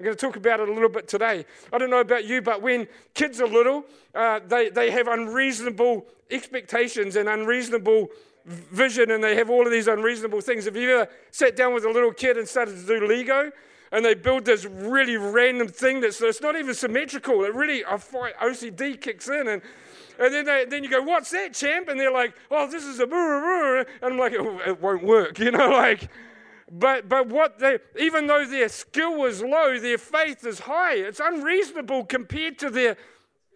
[0.00, 1.44] I'm going to talk about it a little bit today.
[1.70, 3.84] I don't know about you, but when kids are little,
[4.14, 8.08] uh, they, they have unreasonable expectations and unreasonable
[8.46, 10.64] vision, and they have all of these unreasonable things.
[10.64, 13.52] Have you ever sat down with a little kid and started to do Lego?
[13.92, 17.44] And they build this really random thing that's it's not even symmetrical.
[17.44, 19.48] It really, OCD kicks in.
[19.48, 19.60] And,
[20.18, 21.88] and then, they, then you go, What's that, champ?
[21.88, 23.06] And they're like, Oh, this is a.
[23.06, 25.38] Boo," and I'm like, oh, It won't work.
[25.40, 26.08] You know, like.
[26.70, 30.94] But, but what they, even though their skill was low, their faith is high.
[30.94, 32.96] It's unreasonable compared to their,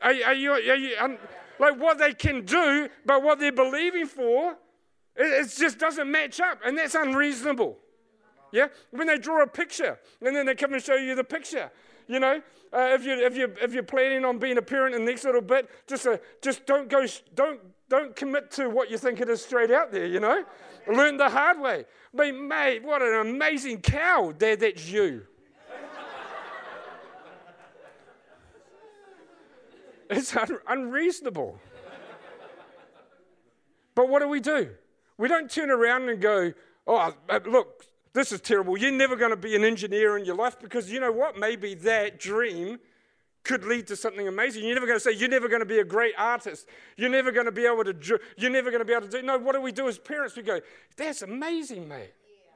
[0.03, 1.19] are, are you, are you, um,
[1.61, 4.57] like what they can do, but what they're believing for,
[5.15, 6.59] it, it just doesn't match up.
[6.65, 7.79] And that's unreasonable.
[8.53, 8.67] Yeah?
[8.91, 11.71] When they draw a picture and then they come and show you the picture.
[12.09, 12.43] You know,
[12.73, 15.25] uh, if, you, if, you, if you're planning on being a parent in the next
[15.25, 19.29] little bit, just, uh, just don't, go, don't, don't commit to what you think it
[19.29, 20.45] is straight out there, you know?
[20.93, 21.87] Learn the hard way.
[22.15, 24.33] But mate, what an amazing cow.
[24.37, 25.23] Dad, that's you.
[30.09, 31.59] it's un- unreasonable.
[33.97, 34.71] But what do we do?
[35.19, 36.53] We don't turn around and go,
[36.87, 38.77] oh, uh, look, this is terrible.
[38.77, 41.37] You're never going to be an engineer in your life because you know what?
[41.37, 42.79] Maybe that dream
[43.45, 44.65] could lead to something amazing.
[44.65, 46.67] You're never going to say, You're never going to be a great artist.
[46.97, 49.23] You're never going to be able to, you're never going to be able to do.
[49.23, 50.35] No, what do we do as parents?
[50.35, 50.61] We go,
[50.97, 52.13] That's amazing, mate.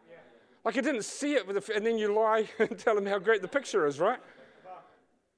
[0.09, 0.16] Yeah.
[0.64, 3.18] Like I didn't see it, with the, and then you lie and tell them how
[3.18, 4.18] great the picture is, right?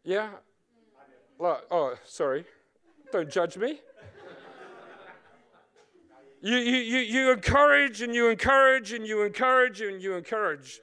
[0.05, 0.31] Yeah?
[1.39, 2.45] Like, oh, sorry.
[3.13, 3.81] Don't judge me.
[6.43, 10.81] You, you, you, you encourage and you encourage and you encourage and you encourage.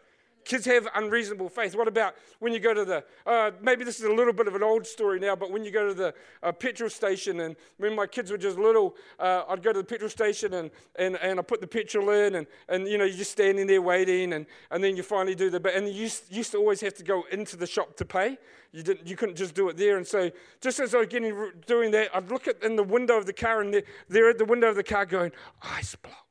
[0.47, 1.75] Kids have unreasonable faith.
[1.75, 4.55] What about when you go to the, uh, maybe this is a little bit of
[4.55, 7.93] an old story now, but when you go to the uh, petrol station, and when
[7.93, 11.37] my kids were just little, uh, I'd go to the petrol station and, and, and
[11.37, 14.45] I put the petrol in, and, and you know, you're just standing there waiting, and,
[14.71, 17.25] and then you finally do the, and you used, used to always have to go
[17.29, 18.37] into the shop to pay.
[18.71, 19.97] You, didn't, you couldn't just do it there.
[19.97, 20.31] And so,
[20.61, 23.33] just as I was getting, doing that, I'd look at in the window of the
[23.33, 26.26] car, and they're, they're at the window of the car going, ice block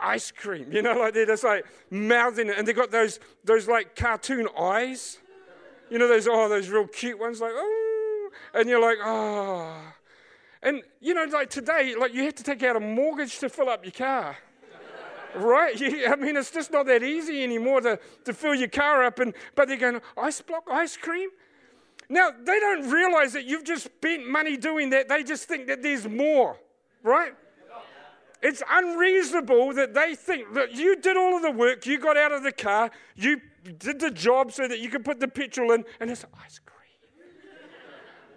[0.00, 3.68] ice cream, you know, like they're just like mouthing it, and they got those those
[3.68, 5.18] like cartoon eyes,
[5.90, 9.76] you know, those oh those real cute ones, like oh, and you're like oh,
[10.62, 13.68] and you know, like today, like you have to take out a mortgage to fill
[13.68, 14.36] up your car.
[15.34, 15.74] right?
[15.82, 19.18] I mean, it's just not that easy anymore to, to fill your car up.
[19.18, 21.30] And but they're going ice block ice cream.
[22.08, 25.08] Now they don't realize that you've just spent money doing that.
[25.08, 26.56] They just think that there's more,
[27.02, 27.32] right?
[28.42, 32.32] It's unreasonable that they think that you did all of the work, you got out
[32.32, 33.40] of the car, you
[33.78, 37.22] did the job so that you could put the petrol in, and it's ice cream.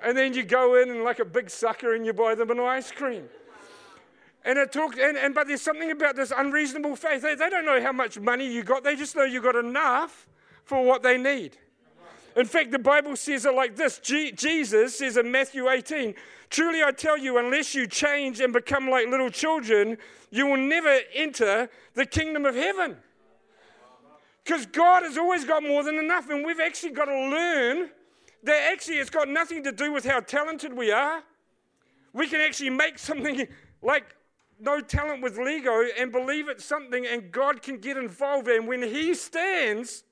[0.03, 2.60] and then you go in and like a big sucker and you buy them an
[2.60, 3.28] ice cream.
[4.43, 7.24] And it talks, and, and but there's something about this unreasonable faith.
[7.24, 10.28] They, they don't know how much money you got, they just know you got enough
[10.66, 11.58] for what they need.
[12.36, 16.14] In fact, the Bible says it like this Jesus says in Matthew 18,
[16.49, 19.97] Truly I tell you, unless you change and become like little children,
[20.29, 22.97] you will never enter the kingdom of heaven.
[24.43, 27.89] Because God has always got more than enough, and we've actually got to learn
[28.43, 31.23] that actually it's got nothing to do with how talented we are.
[32.13, 33.47] We can actually make something
[33.81, 34.15] like
[34.59, 38.47] no talent with Lego and believe it's something, and God can get involved.
[38.47, 40.03] And when He stands,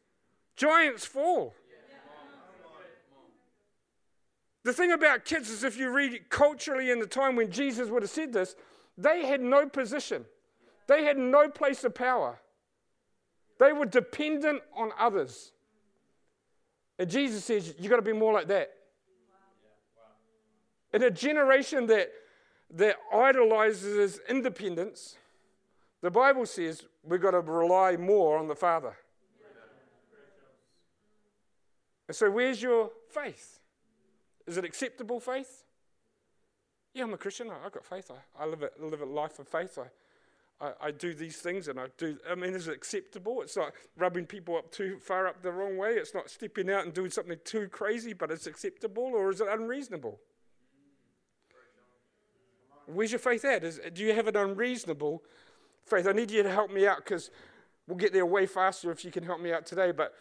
[0.55, 1.53] giants fall.
[4.64, 8.01] The thing about kids is, if you read culturally in the time when Jesus would
[8.01, 8.55] have said this,
[8.97, 10.26] they had no position,
[10.88, 12.39] they had no place of power.
[13.59, 15.51] They were dependent on others.
[16.97, 18.72] And Jesus says, You've got to be more like that.
[20.93, 22.11] In a generation that,
[22.72, 25.18] that idolizes independence,
[26.01, 28.95] the Bible says we've got to rely more on the Father.
[32.07, 33.59] And so, where's your faith?
[34.46, 35.64] Is it acceptable faith?
[36.94, 37.50] Yeah, I'm a Christian.
[37.50, 38.12] I- I've got faith.
[38.12, 39.78] I, I live, a, live a life of faith.
[40.62, 42.18] I, I, do these things and I do.
[42.30, 43.41] I mean, is it acceptable?
[43.41, 45.94] It's not rubbing people up too far up the wrong way.
[45.94, 49.48] It's not stepping out and doing something too crazy, but it's acceptable, or is it
[49.50, 50.20] unreasonable?
[52.86, 53.64] Where's your faith at?
[53.64, 55.24] Is, do you have an unreasonable
[55.86, 56.08] faith?
[56.08, 57.32] I need you to help me out because
[57.88, 59.91] we'll get there way faster if you can help me out today.
[59.91, 60.14] But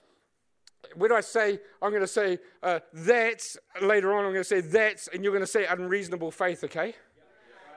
[0.95, 4.61] when I say, I'm going to say uh, that's, later on, I'm going to say
[4.61, 6.95] that's, and you're going to say unreasonable faith, okay?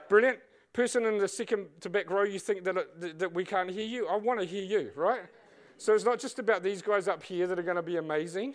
[0.08, 0.38] Brilliant.
[0.72, 3.86] Person in the second to back row, you think that, it, that we can't hear
[3.86, 4.06] you?
[4.08, 5.22] I want to hear you, right?
[5.78, 8.54] So it's not just about these guys up here that are going to be amazing.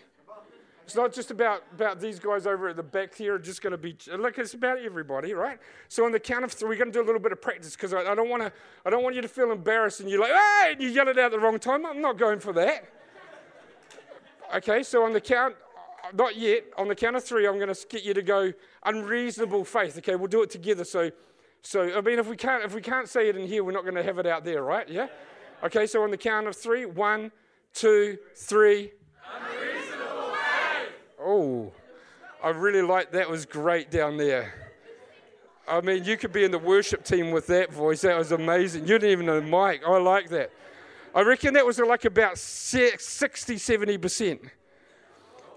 [0.84, 3.72] It's not just about, about these guys over at the back here are just going
[3.72, 4.38] to be look.
[4.38, 5.60] It's about everybody, right?
[5.88, 7.76] So on the count of three, we're going to do a little bit of practice
[7.76, 8.52] because I, I don't want to.
[8.86, 11.18] I don't want you to feel embarrassed and you're like, hey, and you yell it
[11.18, 11.86] out the wrong time.
[11.86, 12.90] I'm not going for that.
[14.54, 15.56] Okay, so on the count,
[16.04, 16.66] uh, not yet.
[16.78, 18.52] On the count of three, I'm going to get you to go
[18.86, 19.98] unreasonable faith.
[19.98, 20.84] Okay, we'll do it together.
[20.84, 21.10] So,
[21.62, 23.84] so I mean, if we can't, if we can't say it in here, we're not
[23.84, 24.88] going to have it out there, right?
[24.90, 25.08] Yeah.
[25.64, 27.32] Okay, so on the count of three, one,
[27.74, 28.92] two, three.
[31.24, 31.72] Oh,
[32.44, 33.30] I really like that.
[33.30, 34.54] Was great down there.
[35.68, 38.02] I mean, you could be in the worship team with that voice.
[38.02, 38.82] That was amazing.
[38.82, 39.84] You didn't even know Mike.
[39.88, 40.52] I like that.
[41.14, 44.50] I reckon that was like about 60, 70%.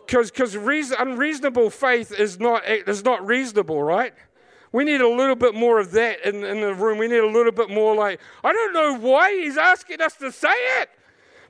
[0.07, 4.13] Because reason, unreasonable faith is not, is not reasonable, right?
[4.73, 6.99] We need a little bit more of that in, in the room.
[6.99, 10.33] We need a little bit more like, I don't know why he's asking us to
[10.33, 10.91] say it,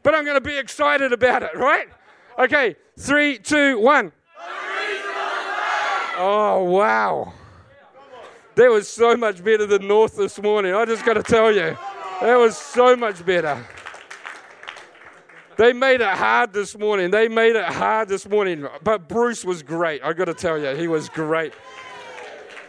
[0.02, 1.88] but I'm going to be excited about it, right?
[2.38, 4.12] Okay, three, two, one.
[6.16, 7.32] Oh, wow.
[8.56, 10.74] That was so much better than North this morning.
[10.74, 11.76] I just got to tell you,
[12.20, 13.66] that was so much better.
[15.56, 17.10] They made it hard this morning.
[17.10, 18.66] They made it hard this morning.
[18.82, 20.02] But Bruce was great.
[20.02, 21.52] I got to tell you, he was great.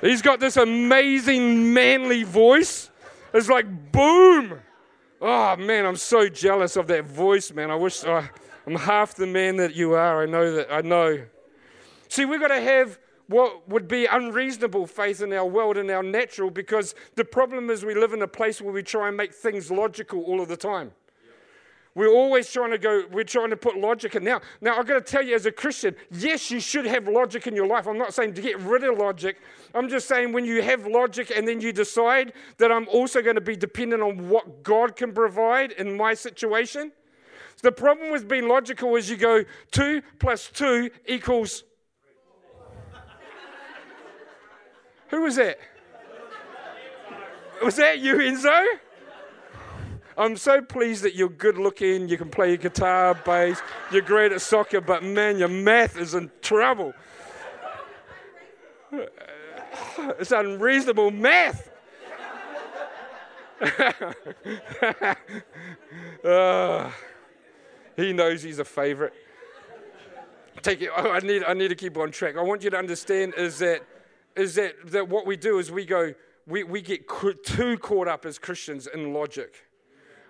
[0.02, 2.92] He's got this amazing manly voice.
[3.34, 4.60] It's like boom.
[5.22, 7.72] Oh man, I'm so jealous of that voice, man.
[7.72, 8.22] I wish uh,
[8.68, 10.22] I'm half the man that you are.
[10.22, 10.72] I know that.
[10.72, 11.26] I know.
[12.08, 16.04] See, we've got to have what would be unreasonable faith in our world and our
[16.04, 19.34] natural because the problem is we live in a place where we try and make
[19.34, 20.92] things logical all of the time.
[21.96, 24.26] We're always trying to go, we're trying to put logic in.
[24.26, 27.48] Now, now I've got to tell you as a Christian, yes, you should have logic
[27.48, 27.88] in your life.
[27.88, 29.38] I'm not saying to get rid of logic.
[29.74, 33.36] I'm just saying when you have logic and then you decide that I'm also going
[33.36, 36.92] to be dependent on what God can provide in my situation.
[37.64, 41.64] The problem with being logical is you go two plus two equals.
[45.12, 45.60] Who was that?
[47.64, 48.66] Was that you, Enzo?
[50.18, 53.62] I'm so pleased that you're good looking, you can play guitar, bass,
[53.92, 56.94] you're great at soccer, but man, your math is in trouble.
[60.20, 61.70] It's unreasonable math.
[66.24, 66.92] uh,
[67.98, 69.14] he knows he's a favorite.
[70.62, 70.90] Take it.
[70.96, 71.44] Oh, I need.
[71.44, 72.38] I need to keep on track.
[72.38, 73.84] I want you to understand is that
[74.36, 76.14] is that that what we do is we go.
[76.48, 77.08] We, we get
[77.44, 79.65] too caught up as Christians in logic.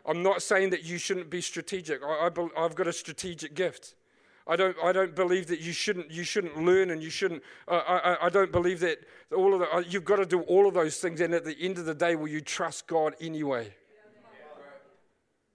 [0.08, 2.02] I'm not saying that you shouldn't be strategic.
[2.04, 3.96] I, I, have got a strategic gift.
[4.48, 7.82] I don't, I don't believe that you shouldn't, you shouldn't learn and you shouldn't, uh,
[7.88, 9.00] I, I don't believe that
[9.36, 11.20] all of the, uh, you've got to do all of those things.
[11.22, 13.74] And at the end of the day, will you trust God anyway?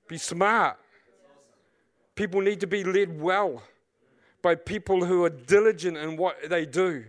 [0.09, 0.77] Be smart.
[2.17, 3.63] People need to be led well
[4.43, 7.05] by people who are diligent in what they do.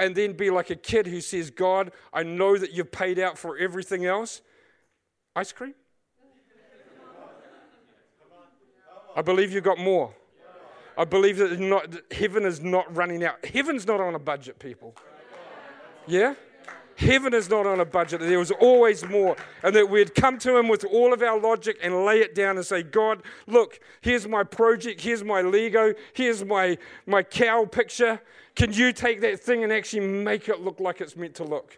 [0.00, 3.38] And then be like a kid who says, God, I know that you've paid out
[3.38, 4.42] for everything else.
[5.36, 5.74] Ice cream?
[9.18, 10.14] I believe you've got more.
[10.96, 13.44] I believe that not, heaven is not running out.
[13.44, 14.94] Heaven's not on a budget, people.
[16.06, 16.34] Yeah?
[16.94, 18.20] Heaven is not on a budget.
[18.20, 19.36] There was always more.
[19.64, 22.58] And that we'd come to Him with all of our logic and lay it down
[22.58, 28.20] and say, God, look, here's my project, here's my Lego, here's my, my cow picture.
[28.54, 31.76] Can you take that thing and actually make it look like it's meant to look?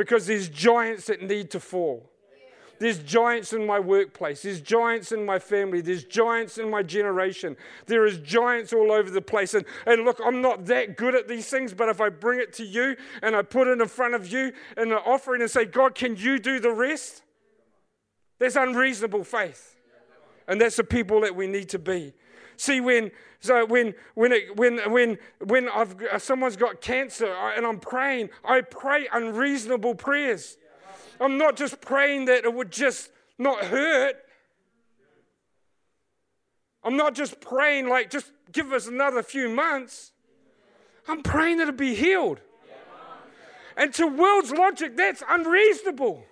[0.00, 2.10] because there's giants that need to fall.
[2.80, 4.40] There's giants in my workplace.
[4.40, 5.82] There's giants in my family.
[5.82, 7.58] There's giants in my generation.
[7.84, 9.52] There is giants all over the place.
[9.52, 12.54] And, and look, I'm not that good at these things, but if I bring it
[12.54, 15.66] to you and I put it in front of you in an offering and say,
[15.66, 17.22] God, can you do the rest?
[18.38, 19.76] That's unreasonable faith.
[20.48, 22.14] And that's the people that we need to be.
[22.56, 23.10] See, when
[23.40, 28.62] so when when it, when when when I've someone's got cancer and I'm praying, I
[28.62, 30.56] pray unreasonable prayers.
[31.20, 34.16] I'm not just praying that it would just not hurt.
[36.82, 40.12] I'm not just praying like just give us another few months.
[41.06, 42.40] I'm praying that it'll be healed.
[43.76, 46.24] And to world's logic, that's unreasonable.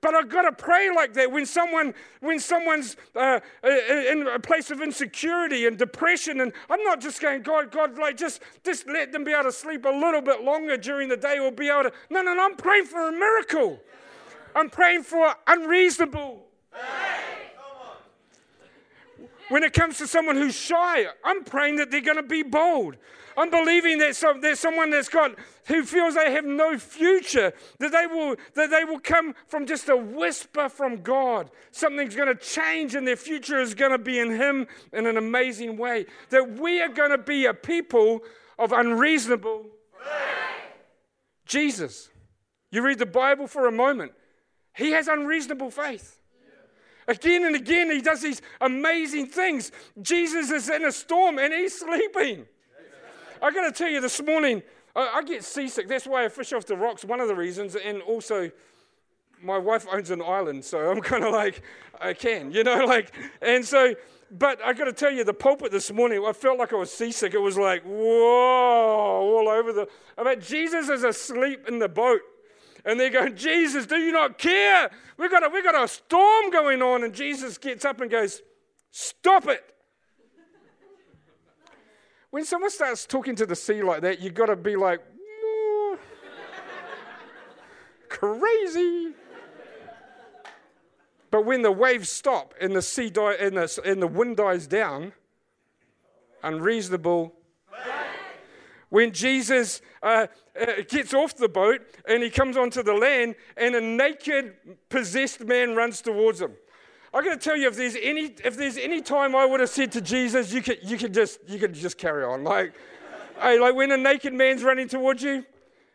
[0.00, 4.70] But I've got to pray like that when someone when someone's uh, in a place
[4.70, 9.10] of insecurity and depression, and I'm not just going, God, God, like just just let
[9.10, 11.90] them be able to sleep a little bit longer during the day, or be able
[11.90, 11.92] to.
[12.10, 12.44] No, no, no.
[12.44, 13.80] I'm praying for a miracle.
[14.54, 16.44] I'm praying for unreasonable.
[19.48, 22.96] When it comes to someone who's shy, I'm praying that they're going to be bold.
[23.38, 25.36] I'm believing that some, there's someone that's got
[25.68, 29.88] who feels they have no future, that they will that they will come from just
[29.88, 31.48] a whisper from God.
[31.70, 35.16] Something's going to change, and their future is going to be in Him in an
[35.16, 36.06] amazing way.
[36.30, 38.24] That we are going to be a people
[38.58, 39.66] of unreasonable.
[41.46, 42.10] Jesus,
[42.72, 44.12] you read the Bible for a moment.
[44.74, 46.18] He has unreasonable faith.
[47.06, 49.70] Again and again, he does these amazing things.
[50.02, 52.46] Jesus is in a storm and he's sleeping.
[53.42, 54.62] I got to tell you, this morning,
[54.94, 55.88] I, I get seasick.
[55.88, 57.76] That's why I fish off the rocks, one of the reasons.
[57.76, 58.50] And also,
[59.42, 61.62] my wife owns an island, so I'm kind of like,
[62.00, 63.94] I can, you know, like, and so,
[64.30, 66.92] but I got to tell you, the pulpit this morning, I felt like I was
[66.92, 67.34] seasick.
[67.34, 69.88] It was like, whoa, all over the.
[70.18, 72.20] I mean, Jesus is asleep in the boat.
[72.84, 74.90] And they're going, Jesus, do you not care?
[75.16, 77.04] We've got, a, we've got a storm going on.
[77.04, 78.42] And Jesus gets up and goes,
[78.90, 79.62] Stop it.
[82.30, 85.00] When someone starts talking to the sea like that, you've got to be like,
[88.08, 89.12] crazy.
[91.30, 94.66] But when the waves stop and the sea die, and the, and the wind dies
[94.66, 95.12] down,
[96.42, 97.34] unreasonable.
[98.90, 103.74] When Jesus uh, uh, gets off the boat and he comes onto the land, and
[103.74, 104.54] a naked,
[104.88, 106.52] possessed man runs towards him.
[107.18, 109.70] I got to tell you, if there's any, if there's any time I would have
[109.70, 112.44] said to Jesus, you could, you could just, you could just carry on.
[112.44, 112.74] Like,
[113.40, 115.44] hey, like when a naked man's running towards you,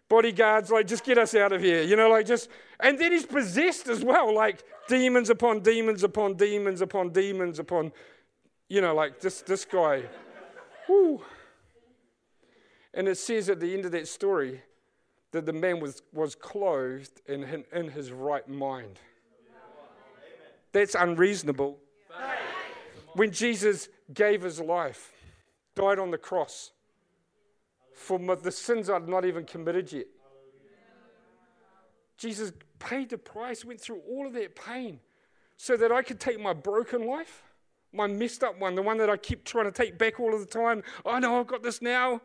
[0.09, 1.81] bodyguards, like, just get us out of here.
[1.81, 2.49] You know, like just,
[2.81, 7.93] and then he's possessed as well, like demons upon demons upon demons upon demons upon,
[8.67, 10.03] you know, like this, this guy.
[12.93, 14.61] And it says at the end of that story
[15.31, 18.99] that the man was, was clothed in, in his right mind.
[20.73, 21.79] That's unreasonable.
[23.13, 25.11] When Jesus gave his life,
[25.75, 26.71] died on the cross
[27.93, 30.07] for the sins I'd not even committed yet.
[32.17, 34.99] Jesus paid the price, went through all of that pain
[35.57, 37.43] so that I could take my broken life,
[37.91, 40.39] my messed up one, the one that I keep trying to take back all of
[40.39, 40.83] the time.
[41.05, 42.21] I know I've got this now.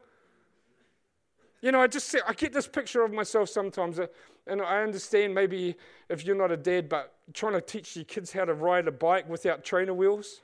[1.60, 4.06] You know, I just see, I get this picture of myself sometimes, uh,
[4.46, 5.76] and I understand maybe
[6.08, 8.92] if you're not a dad, but trying to teach your kids how to ride a
[8.92, 10.40] bike without trainer wheels.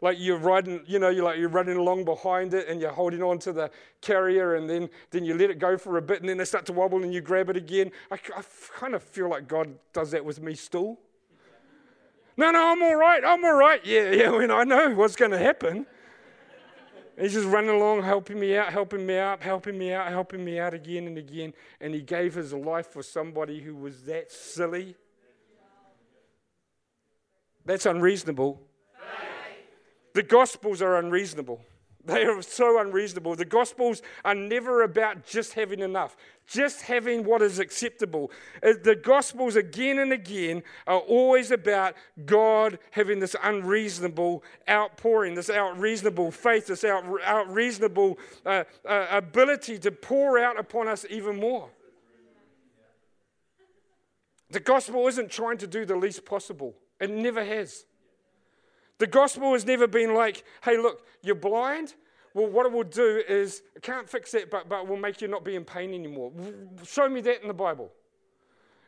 [0.00, 3.22] Like you're riding, you know, you're like you're running along behind it and you're holding
[3.22, 3.70] on to the
[4.02, 6.66] carrier and then, then you let it go for a bit and then they start
[6.66, 7.90] to wobble and you grab it again.
[8.10, 8.42] I, I
[8.74, 10.98] kind of feel like God does that with me still.
[12.36, 13.22] No, no, I'm all right.
[13.24, 13.80] I'm all right.
[13.84, 15.86] Yeah, yeah, when I know what's going to happen.
[17.18, 20.58] He's just running along, helping me out, helping me out, helping me out, helping me
[20.58, 21.54] out again and again.
[21.80, 24.96] And he gave his life for somebody who was that silly.
[27.64, 28.60] That's unreasonable.
[30.12, 31.60] The Gospels are unreasonable.
[32.06, 33.34] They are so unreasonable.
[33.34, 38.30] The Gospels are never about just having enough, just having what is acceptable.
[38.62, 45.48] Uh, The Gospels, again and again, are always about God having this unreasonable outpouring, this
[45.48, 51.70] unreasonable faith, this out, unreasonable uh, uh, ability to pour out upon us even more.
[54.50, 57.84] The Gospel isn't trying to do the least possible, it never has.
[58.98, 61.94] The gospel has never been like, hey, look, you're blind.
[62.34, 65.28] Well, what it will do is, I can't fix it, but, but will make you
[65.28, 66.32] not be in pain anymore.
[66.84, 67.90] Show me that in the Bible.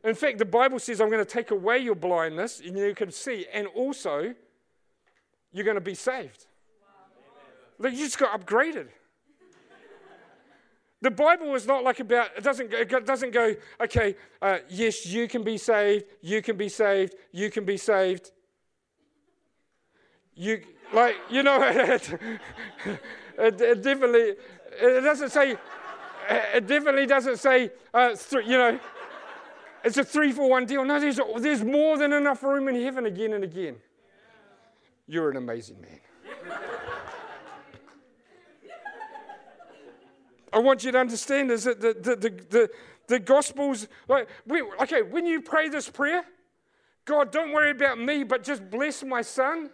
[0.04, 3.10] In fact, the Bible says, I'm going to take away your blindness and you can
[3.10, 4.34] see, and also,
[5.52, 6.46] you're going to be saved.
[7.78, 8.88] Look, you just got upgraded.
[11.00, 15.06] The Bible is not like about, it doesn't, go- it doesn't go, okay, uh, yes,
[15.06, 18.32] you can be saved, you can be saved, you can be saved.
[20.38, 20.62] You,
[20.94, 22.12] like, you know, it,
[23.36, 24.36] it, it definitely,
[24.80, 25.56] it doesn't say,
[26.30, 28.78] it definitely doesn't say, uh, three, you know,
[29.82, 30.84] it's a three for one deal.
[30.84, 33.78] No, there's, there's more than enough room in heaven again and again.
[35.08, 36.58] You're an amazing man.
[40.52, 42.70] I want you to understand is that the, the, the, the,
[43.08, 46.24] the Gospels, like, we, okay, when you pray this prayer,
[47.04, 49.70] God, don't worry about me, but just bless my son.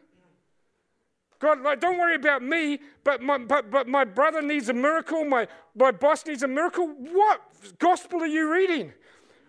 [1.40, 5.24] God, like, don't worry about me, but my, but, but my brother needs a miracle,
[5.24, 6.86] my, my boss needs a miracle.
[6.86, 7.40] What
[7.78, 8.92] gospel are you reading?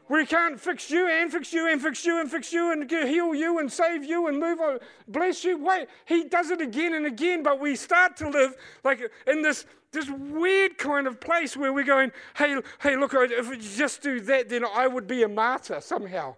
[0.08, 2.90] Where he can't fix you and fix you and fix you and fix you and
[2.90, 5.58] heal you and save you and move on, bless you.
[5.58, 9.66] Wait, he does it again and again, but we start to live like in this,
[9.92, 14.20] this weird kind of place where we're going, hey, hey, look, if we just do
[14.22, 16.36] that, then I would be a martyr somehow.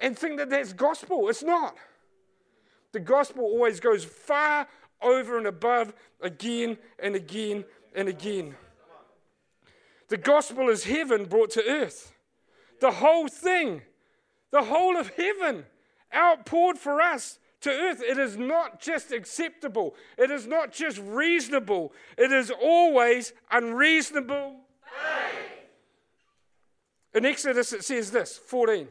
[0.00, 1.28] And think that that's gospel.
[1.28, 1.76] It's not.
[2.94, 4.68] The gospel always goes far
[5.02, 8.54] over and above again and again and again.
[10.06, 12.12] The gospel is heaven brought to earth.
[12.80, 13.82] The whole thing,
[14.52, 15.64] the whole of heaven
[16.14, 18.00] outpoured for us to earth.
[18.00, 24.54] It is not just acceptable, it is not just reasonable, it is always unreasonable.
[27.12, 28.86] In Exodus, it says this 14.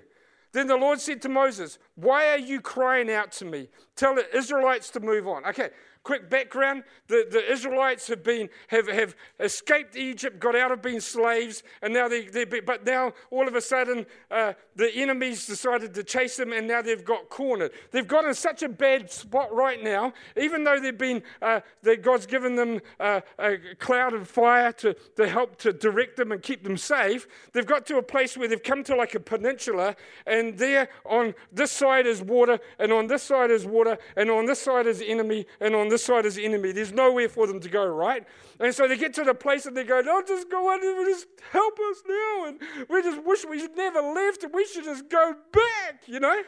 [0.53, 3.69] Then the Lord said to Moses, Why are you crying out to me?
[3.95, 5.43] Tell the Israelites to move on.
[5.45, 5.71] Okay,
[6.03, 6.83] quick background.
[7.07, 11.93] The, the Israelites have been have, have escaped Egypt, got out of being slaves, and
[11.93, 16.37] now they, they but now all of a sudden uh, the enemies decided to chase
[16.37, 17.71] them, and now they've got cornered.
[17.91, 21.61] They've got in such a bad spot right now, even though they've been uh,
[22.01, 26.41] God's given them uh, a cloud of fire to, to help to direct them and
[26.41, 27.27] keep them safe.
[27.53, 29.95] They've got to a place where they've come to like a peninsula,
[30.27, 34.45] and there on this side is water, and on this side is water, and on
[34.45, 36.71] this side is enemy, and on this side is the enemy.
[36.71, 38.25] There's nowhere for them to go, right?
[38.59, 41.05] And so they get to the place and they go, "No, just go on and
[41.05, 44.83] just help us now." And we just wish we should never left, and we should
[44.83, 46.41] just go back, you know?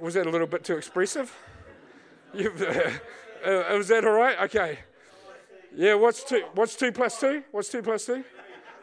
[0.00, 1.34] Was that a little bit too expressive?
[2.34, 4.38] You, uh, was that all right?
[4.42, 4.80] Okay.
[5.74, 5.94] Yeah.
[5.94, 6.42] What's two?
[6.54, 7.44] What's two plus two?
[7.50, 8.24] What's two plus two?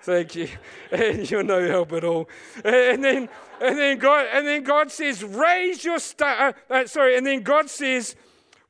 [0.01, 0.47] Thank you.
[0.91, 2.30] And you're no help at all.
[2.64, 3.30] And then,
[3.62, 7.16] and then God, and then God says, "Raise your star." Uh, uh, sorry.
[7.18, 8.16] And then God says,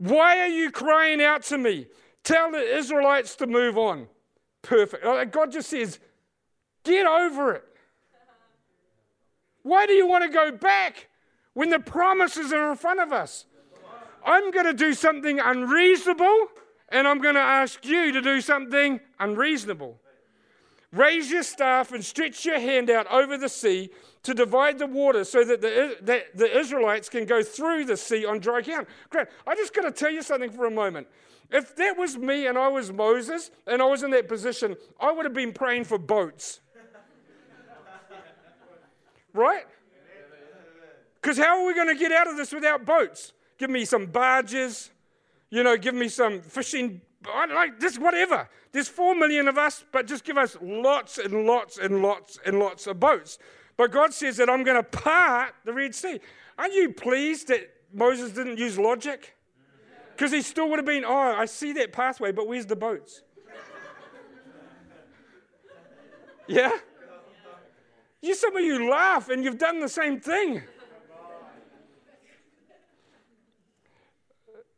[0.04, 1.88] "Why are you crying out to me?
[2.24, 4.10] Tell the Israelites to move on."
[4.62, 5.04] Perfect.
[5.32, 6.00] God just says,
[6.84, 7.64] "Get over it."
[9.62, 11.08] Why do you want to go back
[11.54, 13.46] when the promises are in front of us?
[14.26, 16.50] I'm going to do something unreasonable,
[16.90, 20.02] and I'm going to ask you to do something unreasonable.
[20.94, 23.90] Raise your staff and stretch your hand out over the sea
[24.22, 28.28] to divide the water so that the, that the Israelites can go through the sea
[28.28, 28.86] on dry ground.
[29.48, 31.08] I just got to tell you something for a moment.
[31.50, 35.12] If that was me and I was Moses and I was in that position, I
[35.12, 36.60] would have been praying for boats.
[39.34, 39.64] right?
[41.20, 43.34] Because how are we going to get out of this without boats?
[43.58, 44.92] Give me some barges,
[45.50, 47.02] you know, give me some fishing,
[47.32, 48.50] I like this, whatever.
[48.72, 52.60] There's four million of us, but just give us lots and lots and lots and
[52.60, 53.38] lots of boats.
[53.78, 56.20] But God says that I'm going to part the Red Sea.
[56.58, 59.36] Aren't you pleased that Moses didn't use logic?
[60.16, 63.24] Because he still would have been, oh, I see that pathway, but where's the boats?
[66.48, 66.72] yeah?
[68.22, 70.62] You, some of you laugh and you've done the same thing.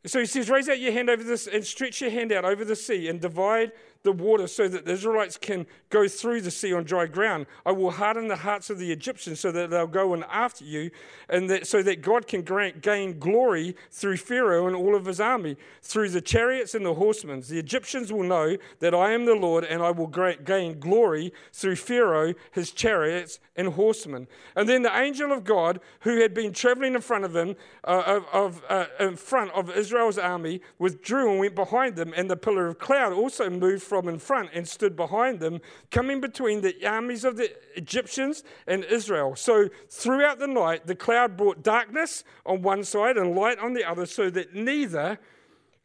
[0.06, 2.64] So he says, Raise out your hand over this and stretch your hand out over
[2.64, 3.72] the sea and divide
[4.06, 7.44] the water so that the Israelites can go through the sea on dry ground.
[7.66, 10.90] I will harden the hearts of the Egyptians so that they'll go in after you,
[11.28, 15.20] and that, so that God can grant, gain glory through Pharaoh and all of his
[15.20, 17.42] army, through the chariots and the horsemen.
[17.46, 21.32] The Egyptians will know that I am the Lord, and I will gra- gain glory
[21.52, 24.28] through Pharaoh, his chariots, and horsemen.
[24.54, 28.20] And then the angel of God, who had been traveling in front of him, uh,
[28.32, 32.68] of, uh, in front of Israel's army, withdrew and went behind them, and the pillar
[32.68, 37.24] of cloud also moved from in front and stood behind them, coming between the armies
[37.24, 39.34] of the Egyptians and Israel.
[39.36, 43.84] So throughout the night, the cloud brought darkness on one side and light on the
[43.88, 45.18] other, so that neither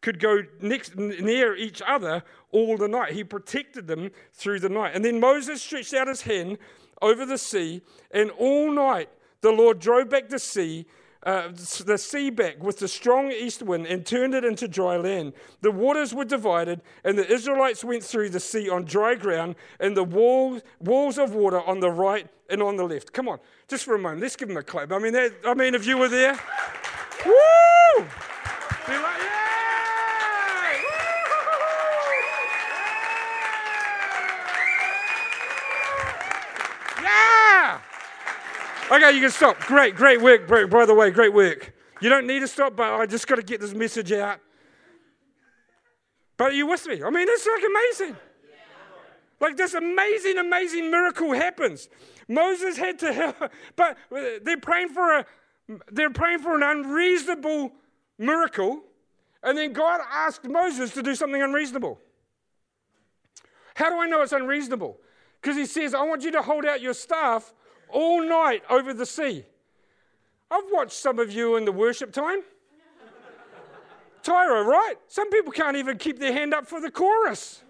[0.01, 3.13] could go next, near each other all the night.
[3.13, 4.95] He protected them through the night.
[4.95, 6.57] And then Moses stretched out his hand
[7.01, 7.81] over the sea,
[8.11, 9.09] and all night
[9.41, 10.85] the Lord drove back the sea
[11.23, 11.49] uh,
[11.85, 15.33] the sea back with the strong east wind and turned it into dry land.
[15.61, 19.95] The waters were divided, and the Israelites went through the sea on dry ground, and
[19.95, 23.13] the walls, walls of water on the right and on the left.
[23.13, 24.91] Come on, just for a moment, let's give them a clap.
[24.91, 26.39] I mean, I mean, if you were there,
[27.25, 28.05] woo!
[28.87, 29.21] Like!
[29.21, 29.40] Yeah!
[38.91, 39.57] Okay, you can stop.
[39.61, 41.73] Great, great work, bro- by the way, great work.
[42.01, 44.39] You don't need to stop, but I just got to get this message out.
[46.35, 47.01] But are you with me?
[47.01, 48.17] I mean, it's like amazing.
[49.39, 51.87] Like this amazing, amazing miracle happens.
[52.27, 53.37] Moses had to help,
[53.77, 55.25] but uh, they're praying for a,
[55.89, 57.71] they're praying for an unreasonable
[58.17, 58.81] miracle,
[59.41, 61.97] and then God asked Moses to do something unreasonable.
[63.75, 64.97] How do I know it's unreasonable?
[65.41, 67.53] Because he says, I want you to hold out your staff
[67.91, 69.45] all night over the sea.
[70.49, 72.41] I've watched some of you in the worship time.
[74.23, 74.95] Tyro, right?
[75.07, 77.63] Some people can't even keep their hand up for the chorus.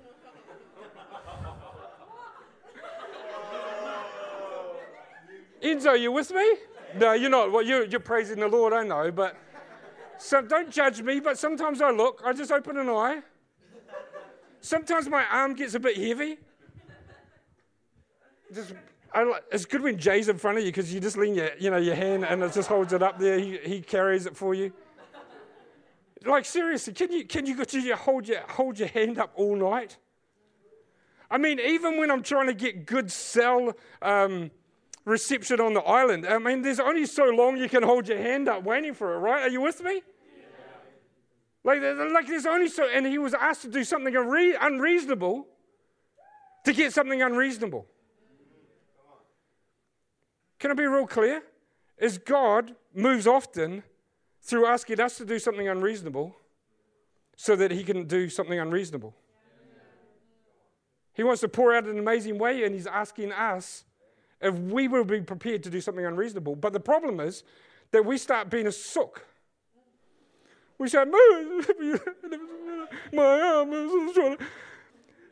[5.63, 6.55] Enzo, you with me?
[6.97, 7.51] No, you're not.
[7.51, 9.37] Well, you're, you're praising the Lord, I know, but
[10.17, 11.19] so don't judge me.
[11.19, 13.21] But sometimes I look, I just open an eye.
[14.59, 16.37] Sometimes my arm gets a bit heavy.
[18.53, 18.73] Just,
[19.13, 21.69] like- it's good when Jay's in front of you because you just lean your, you
[21.69, 23.39] know, your hand and it just holds it up there.
[23.39, 24.71] He, he carries it for you.
[26.25, 29.55] Like seriously, can you can you, can you hold your hold your hand up all
[29.55, 29.97] night?
[31.31, 34.51] I mean, even when I'm trying to get good cell um,
[35.05, 38.49] reception on the island, I mean, there's only so long you can hold your hand
[38.49, 39.43] up waiting for it, right?
[39.43, 40.03] Are you with me?
[41.63, 45.47] Like, like there's only so, and he was asked to do something unre- unreasonable
[46.65, 47.85] to get something unreasonable.
[50.61, 51.41] Can I be real clear?
[51.97, 53.81] Is God moves often
[54.41, 56.35] through asking us to do something unreasonable
[57.35, 59.15] so that he can do something unreasonable.
[61.13, 63.85] He wants to pour out in an amazing way, and he's asking us
[64.39, 66.55] if we will be prepared to do something unreasonable.
[66.55, 67.43] But the problem is
[67.89, 69.25] that we start being a sook.
[70.77, 71.03] We say,
[73.13, 74.37] my arm is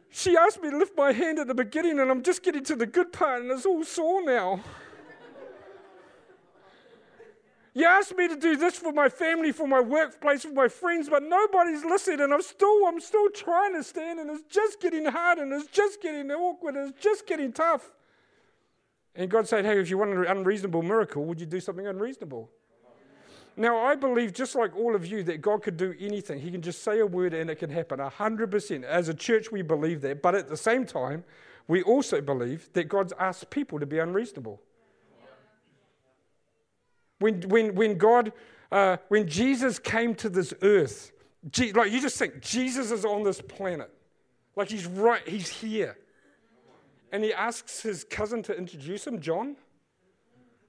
[0.09, 2.75] She asked me to lift my hand at the beginning, and I'm just getting to
[2.75, 4.63] the good part, and it's all sore now.
[7.79, 11.07] You asked me to do this for my family, for my workplace, for my friends,
[11.07, 15.05] but nobody's listening, and I'm still, I'm still trying to stand, and it's just getting
[15.05, 17.93] hard, and it's just getting awkward, and it's just getting tough.
[19.15, 22.49] And God said, Hey, if you want an unreasonable miracle, would you do something unreasonable?
[23.55, 26.37] Now, I believe, just like all of you, that God could do anything.
[26.41, 28.83] He can just say a word and it can happen 100%.
[28.83, 30.21] As a church, we believe that.
[30.21, 31.23] But at the same time,
[31.69, 34.61] we also believe that God's asked people to be unreasonable.
[37.19, 38.31] When, when, when God,
[38.71, 41.11] uh, when Jesus came to this earth,
[41.51, 43.93] Je- like you just think, Jesus is on this planet.
[44.55, 45.97] Like he's right, he's here.
[47.11, 49.55] And he asks his cousin to introduce him, John.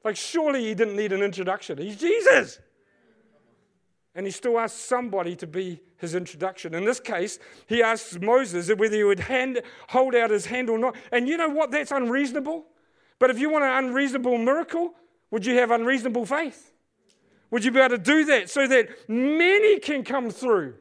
[0.02, 1.76] Like, surely he didn't need an introduction.
[1.76, 2.58] He's Jesus.
[4.14, 6.74] And he still asks somebody to be his introduction.
[6.74, 10.78] In this case, he asks Moses whether he would hand, hold out his hand or
[10.78, 10.96] not.
[11.12, 11.70] And you know what?
[11.70, 12.64] That's unreasonable.
[13.18, 14.94] But if you want an unreasonable miracle,
[15.30, 16.72] would you have unreasonable faith?
[17.50, 20.74] Would you be able to do that so that many can come through?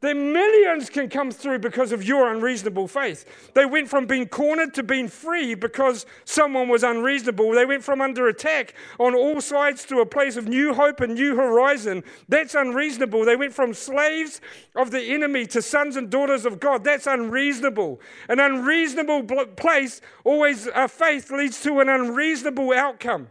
[0.00, 3.26] That millions can come through because of your unreasonable faith.
[3.54, 7.52] They went from being cornered to being free because someone was unreasonable.
[7.52, 11.14] They went from under attack on all sides to a place of new hope and
[11.14, 12.02] new horizon.
[12.30, 13.26] That's unreasonable.
[13.26, 14.40] They went from slaves
[14.74, 16.82] of the enemy to sons and daughters of God.
[16.82, 18.00] That's unreasonable.
[18.30, 19.24] An unreasonable
[19.56, 23.28] place always, uh, faith leads to an unreasonable outcome.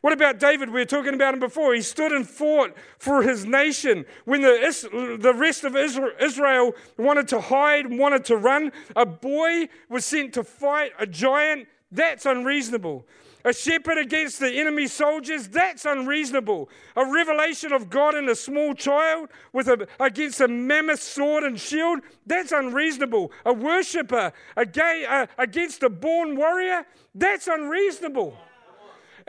[0.00, 0.70] What about David?
[0.70, 1.74] We were talking about him before.
[1.74, 4.06] He stood and fought for his nation.
[4.24, 10.06] When the, the rest of Israel wanted to hide, wanted to run, a boy was
[10.06, 11.68] sent to fight a giant.
[11.92, 13.04] That's unreasonable.
[13.44, 16.68] A shepherd against the enemy soldiers, that's unreasonable.
[16.94, 21.58] A revelation of God in a small child with a, against a mammoth sword and
[21.58, 23.32] shield, that's unreasonable.
[23.46, 28.36] A worshiper aga- uh, against a born warrior, that's unreasonable.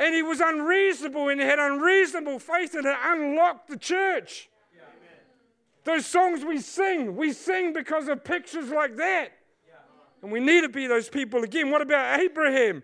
[0.01, 4.49] And he was unreasonable and he had unreasonable faith and it unlocked the church.
[5.83, 9.29] Those songs we sing, we sing because of pictures like that.
[10.23, 11.69] And we need to be those people again.
[11.69, 12.81] What about Abraham?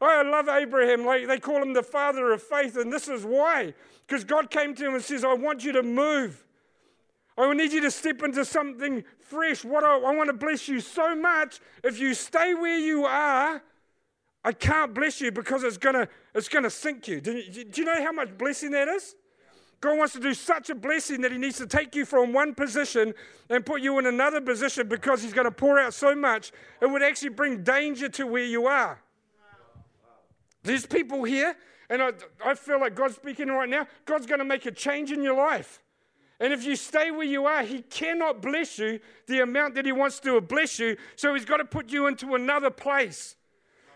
[0.00, 1.04] Oh, I love Abraham.
[1.04, 3.74] Like they call him the father of faith, and this is why.
[4.06, 6.44] Because God came to him and says, I want you to move.
[7.36, 9.64] I need you to step into something fresh.
[9.64, 11.60] What I, I want to bless you so much.
[11.82, 13.62] If you stay where you are,
[14.44, 17.20] I can't bless you because it's gonna it's gonna sink you.
[17.20, 19.16] Do you, do you know how much blessing that is?
[19.84, 22.54] God wants to do such a blessing that He needs to take you from one
[22.54, 23.12] position
[23.50, 26.86] and put you in another position because He's going to pour out so much, it
[26.86, 28.98] would actually bring danger to where you are.
[30.62, 31.54] There's people here,
[31.90, 32.12] and I,
[32.42, 33.86] I feel like God's speaking right now.
[34.06, 35.82] God's going to make a change in your life.
[36.40, 39.92] And if you stay where you are, He cannot bless you the amount that He
[39.92, 40.96] wants to bless you.
[41.16, 43.36] So He's got to put you into another place.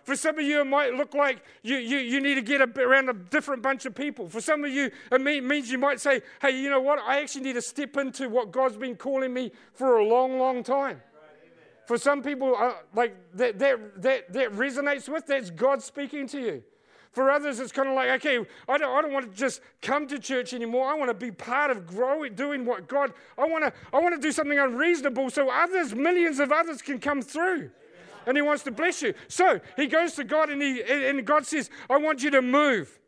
[0.08, 2.82] For some of you, it might look like you, you, you need to get a,
[2.82, 4.26] around a different bunch of people.
[4.26, 6.98] For some of you, it mean, means you might say, hey, you know what?
[6.98, 10.62] I actually need to step into what God's been calling me for a long, long
[10.62, 11.02] time.
[11.86, 16.40] For some people, uh, like that, that, that, that resonates with, that's God speaking to
[16.40, 16.62] you.
[17.12, 20.06] For others, it's kind of like, okay, I don't, I don't want to just come
[20.06, 20.88] to church anymore.
[20.88, 24.14] I want to be part of growing, doing what God, I want to, I want
[24.14, 27.72] to do something unreasonable so others, millions of others can come through
[28.28, 29.14] and he wants to bless you.
[29.26, 33.00] So he goes to God and, he, and God says, I want you to move.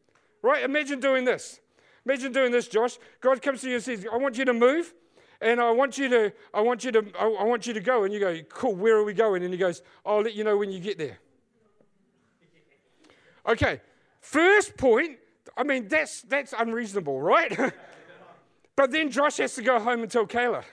[0.42, 0.64] Right?
[0.64, 1.60] Imagine doing this.
[2.06, 2.98] Imagine doing this, Josh.
[3.20, 4.94] God comes to you and says, I want you to move.
[5.42, 8.04] And I want you to, I want you to, I want you to go.
[8.04, 9.42] And you go, cool, where are we going?
[9.42, 11.18] And he goes, I'll let you know when you get there.
[13.46, 13.82] Okay,
[14.20, 15.18] first point,
[15.54, 17.74] I mean, that's, that's unreasonable, right?
[18.76, 20.64] but then Josh has to go home and tell Kayla.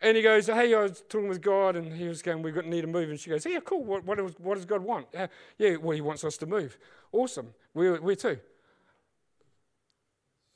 [0.00, 2.82] And he goes, Hey, I was talking with God, and he was going, We need
[2.82, 3.10] to move.
[3.10, 3.84] And she goes, Yeah, cool.
[3.84, 5.06] What, what, does, what does God want?
[5.14, 5.26] Uh,
[5.58, 6.78] yeah, well, he wants us to move.
[7.12, 7.48] Awesome.
[7.72, 8.38] Where, where to?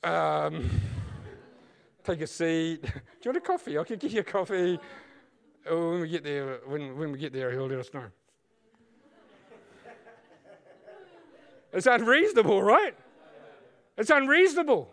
[0.05, 0.71] Um,
[2.05, 2.83] take a seat.
[2.83, 3.79] Do you want a coffee?
[3.79, 4.79] I can give you a coffee.
[5.69, 8.05] Oh, when we get there, when, when we get there, he'll let us know.
[11.73, 12.95] it's unreasonable, right?
[13.97, 14.93] It's unreasonable.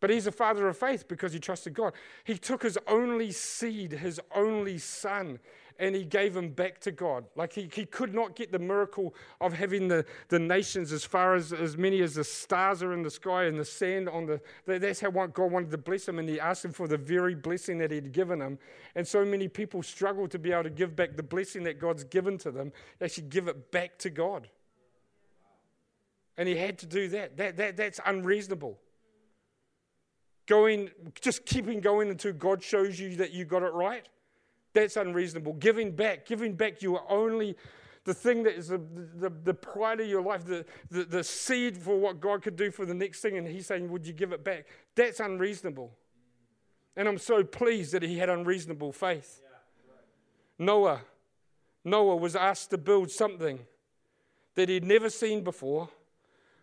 [0.00, 1.94] But he's a father of faith because he trusted God.
[2.24, 5.38] He took his only seed, his only son,
[5.78, 7.24] and he gave him back to God.
[7.34, 11.34] Like he, he could not get the miracle of having the, the nations as far
[11.34, 14.40] as as many as the stars are in the sky and the sand on the.
[14.66, 17.78] That's how God wanted to bless him, and he asked him for the very blessing
[17.78, 18.58] that he'd given him.
[18.94, 22.04] And so many people struggle to be able to give back the blessing that God's
[22.04, 24.48] given to them, they actually give it back to God.
[26.38, 27.38] And he had to do that.
[27.38, 28.78] that, that that's unreasonable
[30.46, 30.90] going,
[31.20, 34.08] just keeping going until God shows you that you got it right,
[34.72, 35.54] that's unreasonable.
[35.54, 37.56] Giving back, giving back your only,
[38.04, 38.80] the thing that is the,
[39.16, 42.70] the, the pride of your life, the, the, the seed for what God could do
[42.70, 44.66] for the next thing, and He's saying, Would you give it back?
[44.94, 45.92] That's unreasonable.
[46.96, 49.42] And I'm so pleased that he had unreasonable faith.
[50.58, 51.02] Noah,
[51.84, 53.60] Noah was asked to build something
[54.54, 55.90] that he'd never seen before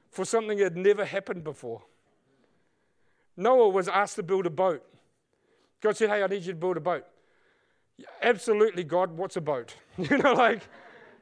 [0.09, 1.83] for something that had never happened before.
[3.35, 4.83] Noah was asked to build a boat.
[5.81, 7.05] God said, Hey, I need you to build a boat.
[8.21, 9.75] Absolutely, God, what's a boat?
[9.97, 10.61] you know, like,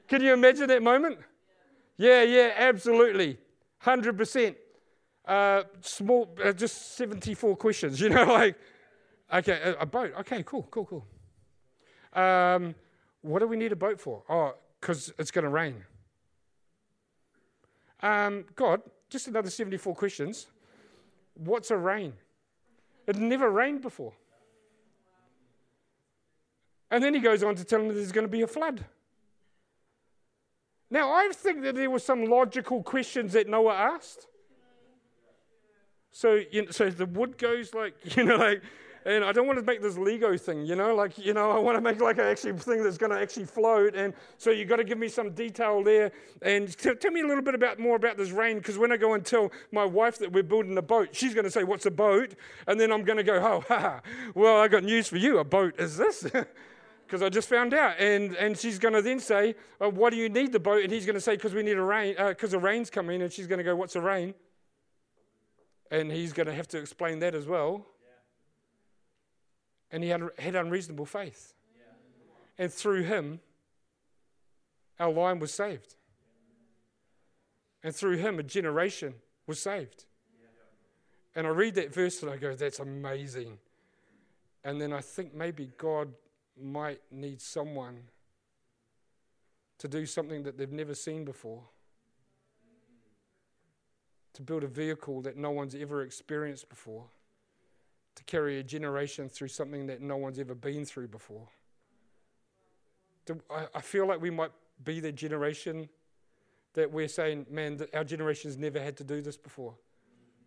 [0.07, 1.19] can you imagine that moment?
[1.97, 3.38] Yeah, yeah, absolutely.
[3.83, 4.55] 100%.
[5.23, 8.57] Uh, small, uh, just 74 questions, you know, like,
[9.31, 10.13] okay, a, a boat.
[10.21, 12.21] Okay, cool, cool, cool.
[12.21, 12.75] Um,
[13.21, 14.23] what do we need a boat for?
[14.27, 15.85] Oh, because it's going to rain.
[18.01, 20.47] Um, God, just another 74 questions.
[21.35, 22.13] What's a rain?
[23.07, 24.13] It never rained before.
[26.89, 28.83] And then he goes on to tell him that there's going to be a flood.
[30.89, 34.27] Now, I think that there were some logical questions that Noah asked.
[36.11, 38.61] So, you know, so the wood goes like, you know, like,
[39.05, 41.57] and I don't want to make this Lego thing, you know, like, you know, I
[41.57, 43.95] want to make like an actually thing that's going to actually float.
[43.95, 46.11] And so you've got to give me some detail there.
[46.43, 48.97] And t- tell me a little bit about more about this rain, because when I
[48.97, 51.85] go and tell my wife that we're building a boat, she's going to say, What's
[51.87, 52.35] a boat?
[52.67, 54.01] And then I'm going to go, Oh, ha,
[54.35, 55.39] well, I got news for you.
[55.39, 56.27] A boat is this.
[57.07, 57.99] Because I just found out.
[57.99, 60.81] And, and she's going to then say, oh, Why do you need the boat?
[60.81, 63.21] And he's going to say, Because we need a rain, because uh, the rain's coming.
[63.21, 64.33] And she's going to go, What's a rain?
[65.91, 67.85] And he's going to have to explain that as well
[69.91, 71.53] and he had, had unreasonable faith.
[71.76, 72.63] Yeah.
[72.63, 73.39] And through him,
[74.99, 75.95] our line was saved.
[77.84, 79.15] And through him, a generation
[79.47, 80.05] was saved.
[80.39, 80.47] Yeah.
[81.35, 83.57] And I read that verse and I go, that's amazing.
[84.63, 86.13] And then I think maybe God
[86.61, 87.97] might need someone
[89.80, 91.63] to do something that they've never seen before.
[94.34, 97.05] To build a vehicle that no one's ever experienced before
[98.22, 101.48] to carry a generation through something that no one's ever been through before.
[103.73, 104.52] I feel like we might
[104.84, 105.89] be the generation
[106.73, 109.73] that we're saying, man, our generation's never had to do this before.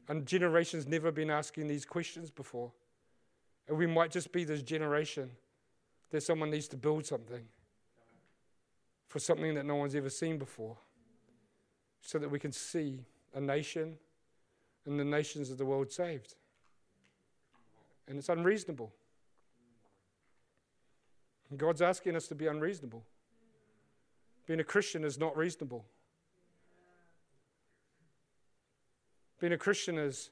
[0.09, 2.71] And generations never been asking these questions before.
[3.69, 5.31] And we might just be this generation
[6.11, 7.45] that someone needs to build something.
[9.15, 10.77] for something that no one's ever seen before,
[12.01, 12.99] so that we can see
[13.33, 13.97] a nation
[14.87, 16.35] and the nations of the world saved.
[18.09, 18.93] And it's unreasonable.
[21.51, 23.05] And God's asking us to be unreasonable.
[24.47, 25.85] Being a Christian is not reasonable.
[29.41, 30.31] Being a Christian is,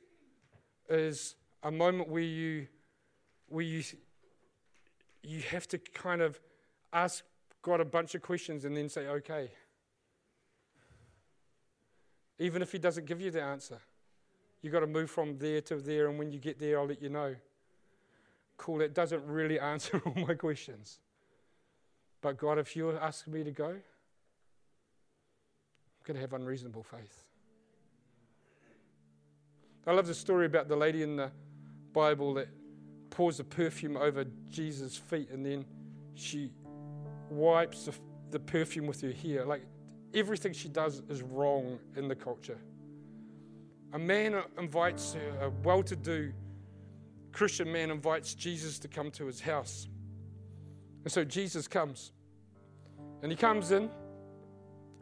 [0.89, 2.67] is a moment where you,
[3.49, 3.83] where you,
[5.23, 6.41] you have to kind of
[6.93, 7.25] ask
[7.63, 9.51] God a bunch of questions and then say, okay.
[12.39, 13.79] Even if He doesn't give you the answer,
[14.61, 17.01] you've got to move from there to there, and when you get there, I'll let
[17.01, 17.37] you know.
[18.63, 21.01] Cool, that doesn't really answer all my questions.
[22.21, 23.81] But God, if you ask me to go, I'm
[26.05, 27.25] going to have unreasonable faith.
[29.85, 31.33] I love the story about the lady in the
[31.93, 32.47] Bible that
[33.11, 35.65] pours the perfume over Jesus' feet and then
[36.15, 36.53] she
[37.31, 37.95] wipes the,
[38.31, 39.45] the perfume with her hair.
[39.45, 39.67] Like
[40.15, 42.61] everything she does is wrong in the culture.
[43.93, 46.33] A man invites her, a well to do
[47.33, 49.89] Christian man invites Jesus to come to his house.
[51.05, 52.13] And so Jesus comes.
[53.23, 53.89] And he comes in,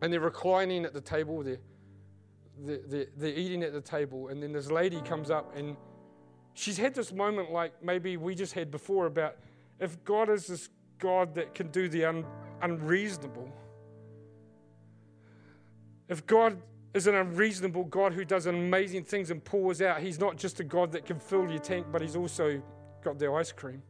[0.02, 1.42] and they're reclining at the table.
[1.42, 1.58] They're,
[2.58, 4.28] they're, they're, eating at the table.
[4.28, 5.76] And then this lady comes up, and
[6.54, 9.36] she's had this moment like maybe we just had before about
[9.78, 12.26] if God is this God that can do the un,
[12.60, 13.50] unreasonable,
[16.08, 16.58] if God
[16.92, 20.64] is an unreasonable God who does amazing things and pours out, He's not just a
[20.64, 22.62] God that can fill your tank, but He's also
[23.02, 23.82] got the ice cream.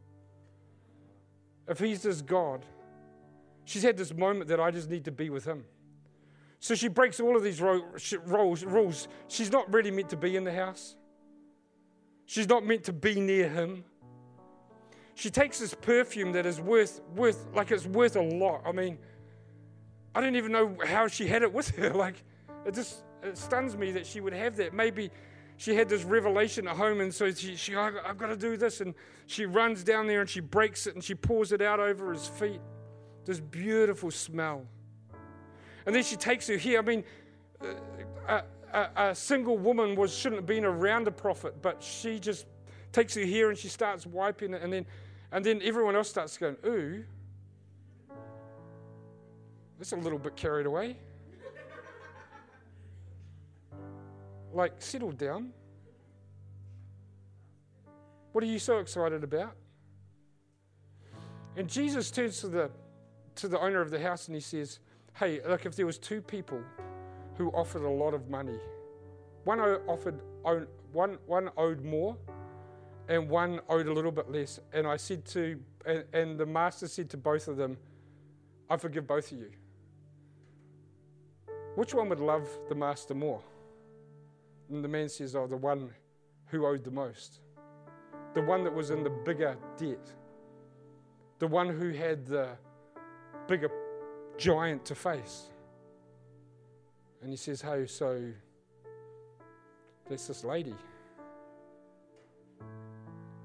[1.67, 2.65] If He's this God,
[3.65, 5.65] she's had this moment that I just need to be with Him.
[6.61, 8.63] So she breaks all of these rules.
[8.63, 9.07] rules.
[9.27, 10.95] She's not really meant to be in the house.
[12.27, 13.83] She's not meant to be near him.
[15.15, 18.61] She takes this perfume that is worth, worth, like it's worth a lot.
[18.63, 18.99] I mean,
[20.13, 21.89] I don't even know how she had it with her.
[21.93, 22.23] Like,
[22.65, 24.73] it just it stuns me that she would have that.
[24.73, 25.11] Maybe
[25.57, 28.81] she had this revelation at home, and so she, she I've got to do this.
[28.81, 28.95] And
[29.27, 32.27] she runs down there and she breaks it and she pours it out over his
[32.27, 32.59] feet.
[33.25, 34.65] This beautiful smell.
[35.85, 36.79] And then she takes her hair.
[36.79, 37.03] I mean,
[38.27, 38.43] a,
[38.73, 42.45] a, a single woman was, shouldn't have been around a prophet, but she just
[42.91, 44.61] takes her hair and she starts wiping it.
[44.61, 44.85] And then,
[45.31, 47.03] and then everyone else starts going, ooh,
[49.77, 50.97] that's a little bit carried away.
[54.53, 55.51] Like, settle down.
[58.31, 59.55] What are you so excited about?
[61.57, 62.71] And Jesus turns to the,
[63.35, 64.79] to the owner of the house and he says,
[65.15, 66.61] Hey, look, if there was two people
[67.35, 68.57] who offered a lot of money,
[69.43, 70.21] one offered
[70.93, 72.17] one, one owed more
[73.09, 74.59] and one owed a little bit less.
[74.73, 77.77] And I said to, and, and the master said to both of them,
[78.69, 79.51] I forgive both of you.
[81.75, 83.41] Which one would love the master more?
[84.71, 85.91] The man says, Oh, the one
[86.47, 87.41] who owed the most.
[88.33, 90.09] The one that was in the bigger debt.
[91.39, 92.49] The one who had the
[93.47, 93.69] bigger
[94.37, 95.49] giant to face.
[97.21, 98.31] And he says, Hey, so
[100.07, 100.75] there's this lady.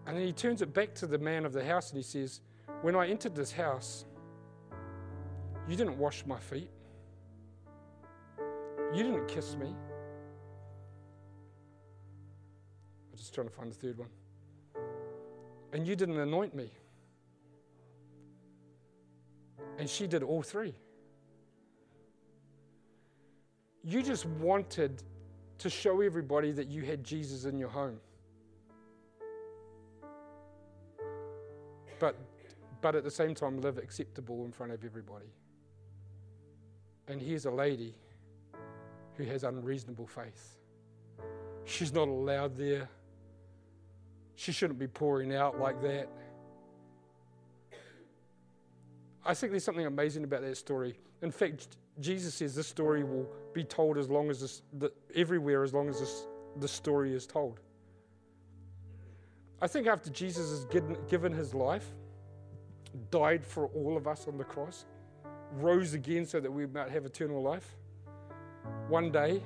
[0.06, 2.40] And then he turns it back to the man of the house and he says,
[2.82, 4.04] When I entered this house,
[5.68, 6.70] you didn't wash my feet.
[8.94, 9.74] You didn't kiss me.
[13.26, 14.08] Just trying to find the third one.
[15.72, 16.70] And you didn't anoint me.
[19.78, 20.74] And she did all three.
[23.82, 25.02] You just wanted
[25.58, 27.98] to show everybody that you had Jesus in your home.
[31.98, 32.16] But,
[32.80, 35.32] but at the same time, live acceptable in front of everybody.
[37.08, 37.94] And here's a lady
[39.16, 40.58] who has unreasonable faith.
[41.64, 42.88] She's not allowed there.
[44.36, 46.08] She shouldn't be pouring out like that.
[49.24, 50.98] I think there's something amazing about that story.
[51.22, 55.64] In fact, Jesus says this story will be told as long as this, the, everywhere
[55.64, 56.26] as long as this,
[56.60, 57.60] the story is told.
[59.60, 61.86] I think after Jesus has given, given his life,
[63.10, 64.84] died for all of us on the cross,
[65.54, 67.74] rose again so that we might have eternal life,
[68.88, 69.42] one day,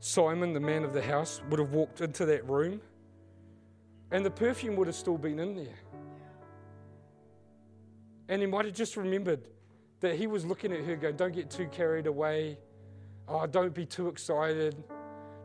[0.00, 2.80] Simon, the man of the house, would have walked into that room
[4.10, 5.78] and the perfume would have still been in there.
[8.28, 9.48] And he might have just remembered
[10.00, 12.58] that he was looking at her going, Don't get too carried away.
[13.26, 14.82] Oh, don't be too excited.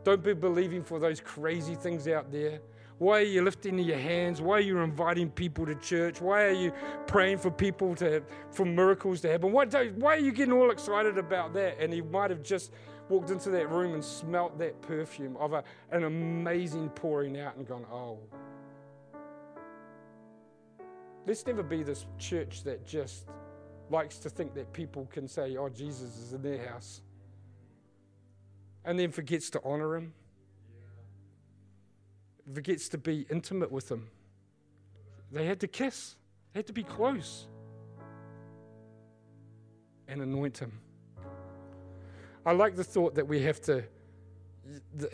[0.04, 2.60] Don't be believing for those crazy things out there.
[2.98, 4.40] Why are you lifting your hands?
[4.40, 6.20] Why are you inviting people to church?
[6.20, 6.72] Why are you
[7.06, 9.50] praying for people to for miracles to happen?
[9.68, 11.80] Do, why are you getting all excited about that?
[11.80, 12.70] And he might have just
[13.08, 17.66] walked into that room and smelt that perfume of a, an amazing pouring out and
[17.66, 18.18] gone, oh.
[21.26, 23.28] Let's never be this church that just
[23.90, 27.00] likes to think that people can say, oh, Jesus is in their house,
[28.84, 30.12] and then forgets to honor him,
[32.52, 34.08] forgets to be intimate with him.
[35.32, 36.16] They had to kiss,
[36.52, 37.46] they had to be close
[40.08, 40.78] and anoint him.
[42.44, 43.84] I like the thought that we have to,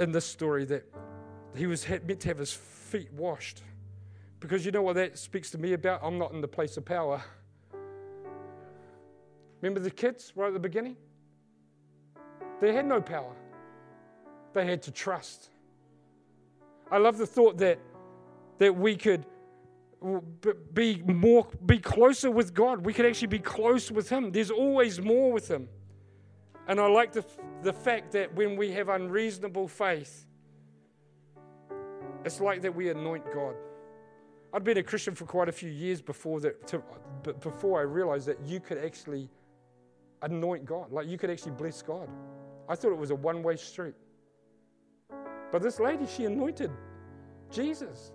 [0.01, 0.85] in this story, that
[1.55, 3.63] he was meant to have his feet washed.
[4.41, 6.01] Because you know what that speaks to me about?
[6.03, 7.23] I'm not in the place of power.
[9.61, 10.97] Remember the kids right at the beginning?
[12.61, 13.37] They had no power,
[14.55, 15.51] they had to trust.
[16.91, 17.79] I love the thought that,
[18.59, 19.25] that we could
[20.73, 22.85] be more be closer with God.
[22.85, 24.33] We could actually be close with him.
[24.33, 25.69] There's always more with him.
[26.67, 27.25] And I like the,
[27.63, 30.27] the fact that when we have unreasonable faith,
[32.25, 33.55] it's like that we anoint God.
[34.53, 36.83] I'd been a Christian for quite a few years before that, to,
[37.41, 39.29] before I realized that you could actually
[40.23, 40.91] anoint God.
[40.91, 42.09] Like you could actually bless God.
[42.69, 43.95] I thought it was a one way street.
[45.53, 46.71] But this lady, she anointed
[47.51, 48.13] Jesus.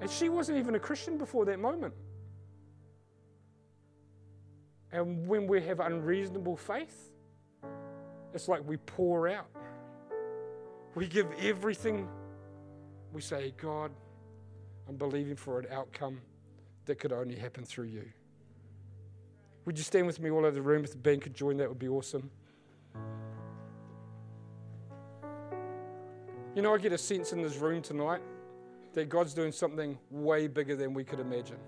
[0.00, 1.94] And she wasn't even a Christian before that moment.
[4.92, 7.10] And when we have unreasonable faith,
[8.32, 9.48] it's like we pour out.
[10.94, 12.08] We give everything.
[13.12, 13.90] We say, God,
[14.88, 16.20] I'm believing for an outcome
[16.86, 18.04] that could only happen through you.
[19.64, 20.84] Would you stand with me all over the room?
[20.84, 22.30] If the band could join, that would be awesome.
[26.54, 28.22] You know, I get a sense in this room tonight
[28.94, 31.58] that God's doing something way bigger than we could imagine.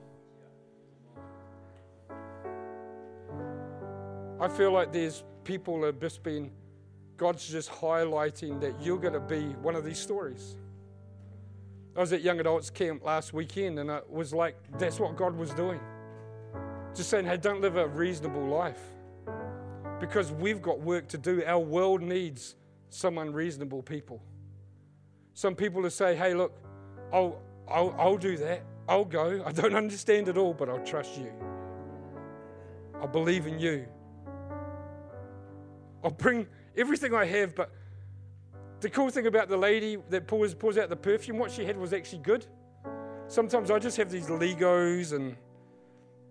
[4.40, 6.50] I feel like there's people that have just been,
[7.18, 10.56] God's just highlighting that you're going to be one of these stories.
[12.00, 15.36] I was at young adults camp last weekend and it was like, that's what God
[15.36, 15.78] was doing.
[16.94, 18.80] Just saying, hey, don't live a reasonable life
[20.00, 21.44] because we've got work to do.
[21.44, 22.56] Our world needs
[22.88, 24.22] some unreasonable people.
[25.34, 26.58] Some people to say, hey, look,
[27.12, 28.62] I'll, I'll, I'll do that.
[28.88, 29.42] I'll go.
[29.44, 31.30] I don't understand it all, but I'll trust you.
[32.98, 33.86] I believe in you.
[36.02, 36.46] I'll bring
[36.78, 37.70] everything I have, but
[38.80, 41.76] the cool thing about the lady that pours, pours out the perfume, what she had
[41.76, 42.46] was actually good.
[43.28, 45.36] Sometimes I just have these Legos and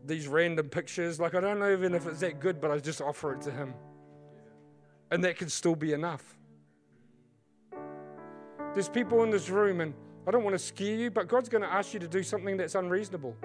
[0.06, 1.20] these random pictures.
[1.20, 3.52] Like, I don't know even if it's that good, but I just offer it to
[3.52, 3.74] him.
[5.12, 6.38] And that can still be enough.
[8.74, 9.94] There's people in this room, and
[10.28, 12.58] I don't want to scare you, but God's going to ask you to do something
[12.58, 13.36] that's unreasonable.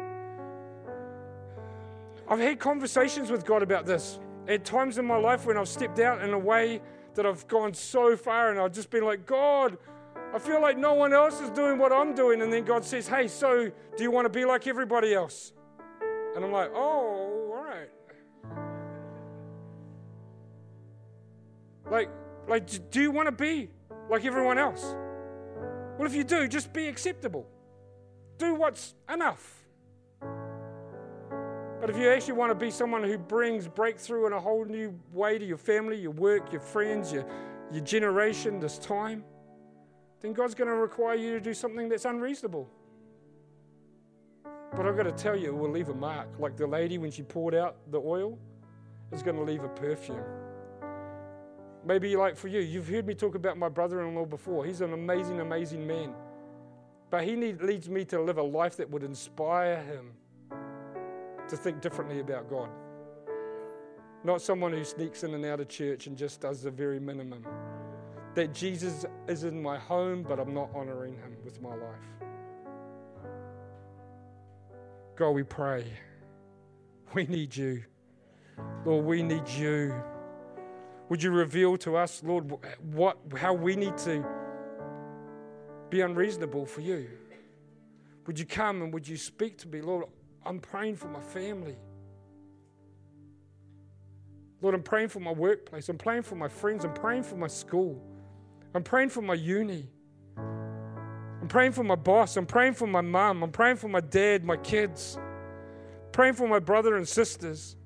[2.28, 4.18] I've had conversations with God about this
[4.48, 6.80] at times in my life when I've stepped out in a way
[7.14, 9.78] that I've gone so far and I've just been like, God,
[10.34, 12.42] I feel like no one else is doing what I'm doing.
[12.42, 15.52] And then God says, Hey, so do you want to be like everybody else?
[16.34, 17.88] And I'm like, Oh, all right.
[21.90, 22.10] Like,
[22.48, 23.70] like, do you want to be
[24.10, 24.82] like everyone else?
[25.96, 27.46] Well, if you do, just be acceptable.
[28.38, 29.63] Do what's enough.
[31.84, 34.98] But if you actually want to be someone who brings breakthrough in a whole new
[35.12, 37.26] way to your family, your work, your friends, your,
[37.70, 39.22] your generation, this time,
[40.22, 42.70] then God's going to require you to do something that's unreasonable.
[44.74, 46.28] But I've got to tell you, it will leave a mark.
[46.38, 48.38] Like the lady, when she poured out the oil,
[49.12, 50.24] is going to leave a perfume.
[51.84, 54.64] Maybe like for you, you've heard me talk about my brother in law before.
[54.64, 56.14] He's an amazing, amazing man.
[57.10, 60.12] But he need, leads me to live a life that would inspire him
[61.48, 62.68] to think differently about God.
[64.24, 67.44] Not someone who sneaks in and out of church and just does the very minimum.
[68.34, 72.14] That Jesus is in my home, but I'm not honoring him with my life.
[75.16, 75.84] God, we pray.
[77.12, 77.84] We need you.
[78.84, 79.94] Lord, we need you.
[81.08, 82.52] Would you reveal to us, Lord,
[82.92, 84.24] what, how we need to
[85.90, 87.08] be unreasonable for you?
[88.26, 90.06] Would you come and would you speak to me, Lord?
[90.46, 91.76] I'm praying for my family.
[94.60, 95.88] Lord, I'm praying for my workplace.
[95.88, 96.84] I'm praying for my friends.
[96.84, 98.00] I'm praying for my school.
[98.74, 99.88] I'm praying for my uni.
[100.36, 102.36] I'm praying for my boss.
[102.36, 103.42] I'm praying for my mom.
[103.42, 105.16] I'm praying for my dad, my kids.
[105.16, 107.76] I'm praying for my brother and sisters.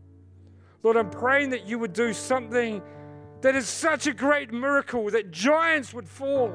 [0.83, 2.81] Lord, I'm praying that you would do something
[3.41, 6.53] that is such a great miracle that giants would fall.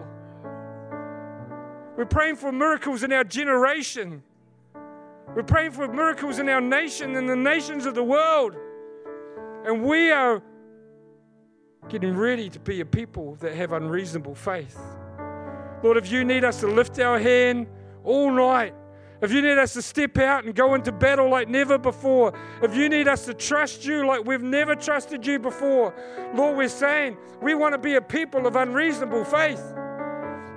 [1.97, 4.23] We're praying for miracles in our generation.
[5.35, 8.55] We're praying for miracles in our nation and the nations of the world.
[9.65, 10.43] And we are
[11.89, 14.79] getting ready to be a people that have unreasonable faith.
[15.81, 17.67] Lord, if you need us to lift our hand
[18.03, 18.75] all night,
[19.21, 22.75] if you need us to step out and go into battle like never before, if
[22.75, 25.95] you need us to trust you like we've never trusted you before,
[26.35, 29.63] Lord, we're saying we want to be a people of unreasonable faith.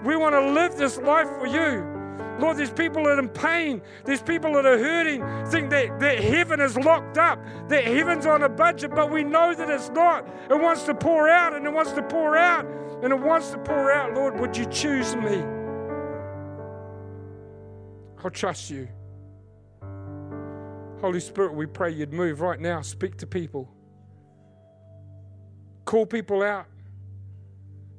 [0.04, 1.95] We want to live this life for you.
[2.38, 3.80] Lord, there's people that are in pain.
[4.04, 8.42] There's people that are hurting, think that, that heaven is locked up, that heaven's on
[8.42, 10.28] a budget, but we know that it's not.
[10.50, 12.66] It wants to pour out and it wants to pour out
[13.02, 14.14] and it wants to pour out.
[14.14, 15.42] Lord, would you choose me?
[18.22, 18.88] I'll trust you.
[21.00, 22.82] Holy Spirit, we pray you'd move right now.
[22.82, 23.70] Speak to people.
[25.84, 26.66] Call people out.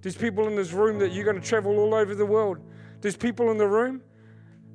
[0.02, 2.60] There's people in this room that you're going to travel all over the world.
[3.02, 4.02] There's people in the room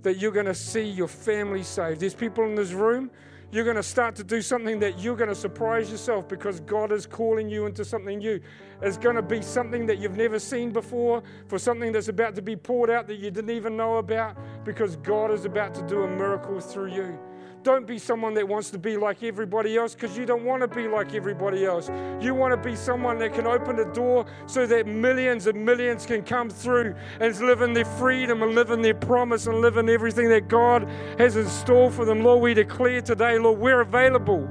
[0.02, 2.00] that you're going to see your family saved.
[2.00, 3.10] There's people in this room,
[3.52, 6.90] you're going to start to do something that you're going to surprise yourself because God
[6.90, 8.40] is calling you into something new.
[8.80, 12.42] It's going to be something that you've never seen before, for something that's about to
[12.42, 16.02] be poured out that you didn't even know about because God is about to do
[16.02, 17.18] a miracle through you.
[17.62, 20.68] Don't be someone that wants to be like everybody else because you don't want to
[20.68, 21.88] be like everybody else.
[22.20, 26.04] You want to be someone that can open the door so that millions and millions
[26.04, 29.76] can come through and live in their freedom and live in their promise and live
[29.76, 32.24] in everything that God has in store for them.
[32.24, 34.48] Lord, we declare today, Lord, we're available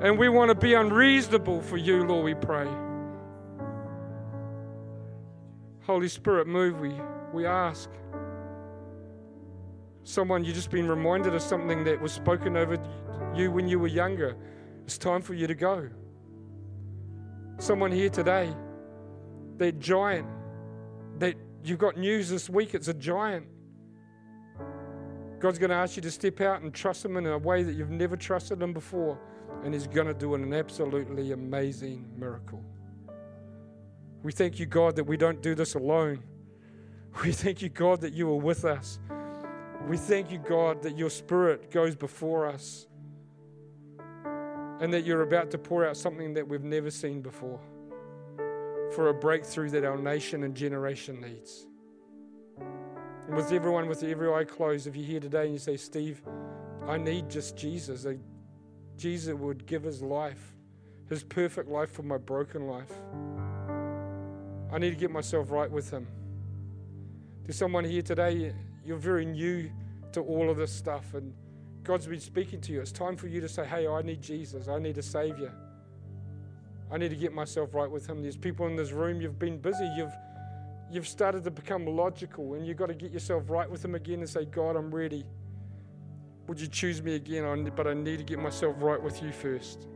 [0.00, 2.66] and we want to be unreasonable for you, Lord, we pray.
[5.86, 6.92] Holy Spirit, move, we,
[7.32, 7.88] we ask.
[10.04, 12.76] Someone, you've just been reminded of something that was spoken over
[13.34, 14.36] you when you were younger.
[14.84, 15.88] It's time for you to go.
[17.58, 18.54] Someone here today,
[19.58, 20.26] that giant,
[21.18, 23.46] that you've got news this week, it's a giant.
[25.38, 27.74] God's going to ask you to step out and trust Him in a way that
[27.74, 29.18] you've never trusted Him before,
[29.64, 32.64] and He's going to do an absolutely amazing miracle.
[34.22, 36.22] We thank you, God, that we don't do this alone.
[37.22, 38.98] We thank you, God, that you are with us.
[39.88, 42.86] We thank you, God, that your Spirit goes before us
[44.80, 47.60] and that you're about to pour out something that we've never seen before
[48.94, 51.66] for a breakthrough that our nation and generation needs.
[53.26, 56.22] And with everyone, with every eye closed, if you're here today and you say, Steve,
[56.86, 58.06] I need just Jesus,
[58.96, 60.54] Jesus would give his life,
[61.08, 62.92] his perfect life for my broken life.
[64.72, 66.06] I need to get myself right with him.
[67.44, 68.52] There's someone here today,
[68.84, 69.70] you're very new
[70.12, 71.32] to all of this stuff, and
[71.84, 72.80] God's been speaking to you.
[72.80, 74.68] It's time for you to say, Hey, I need Jesus.
[74.68, 75.52] I need a Savior.
[76.90, 78.22] I need to get myself right with Him.
[78.22, 79.88] There's people in this room, you've been busy.
[79.96, 80.12] You've,
[80.90, 84.20] you've started to become logical, and you've got to get yourself right with Him again
[84.20, 85.24] and say, God, I'm ready.
[86.48, 87.70] Would you choose me again?
[87.74, 89.86] But I need to get myself right with you first.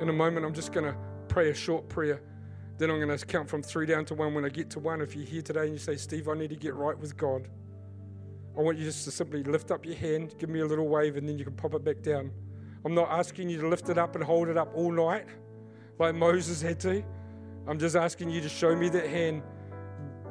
[0.00, 0.96] In a moment, I'm just going to
[1.28, 2.22] pray a short prayer.
[2.80, 4.32] Then I'm going to count from three down to one.
[4.32, 6.48] When I get to one, if you're here today and you say, Steve, I need
[6.48, 7.46] to get right with God,
[8.56, 11.18] I want you just to simply lift up your hand, give me a little wave,
[11.18, 12.30] and then you can pop it back down.
[12.82, 15.26] I'm not asking you to lift it up and hold it up all night
[15.98, 17.04] like Moses had to.
[17.68, 19.42] I'm just asking you to show me that hand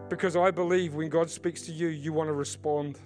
[0.10, 2.98] because I believe when God speaks to you, you want to respond.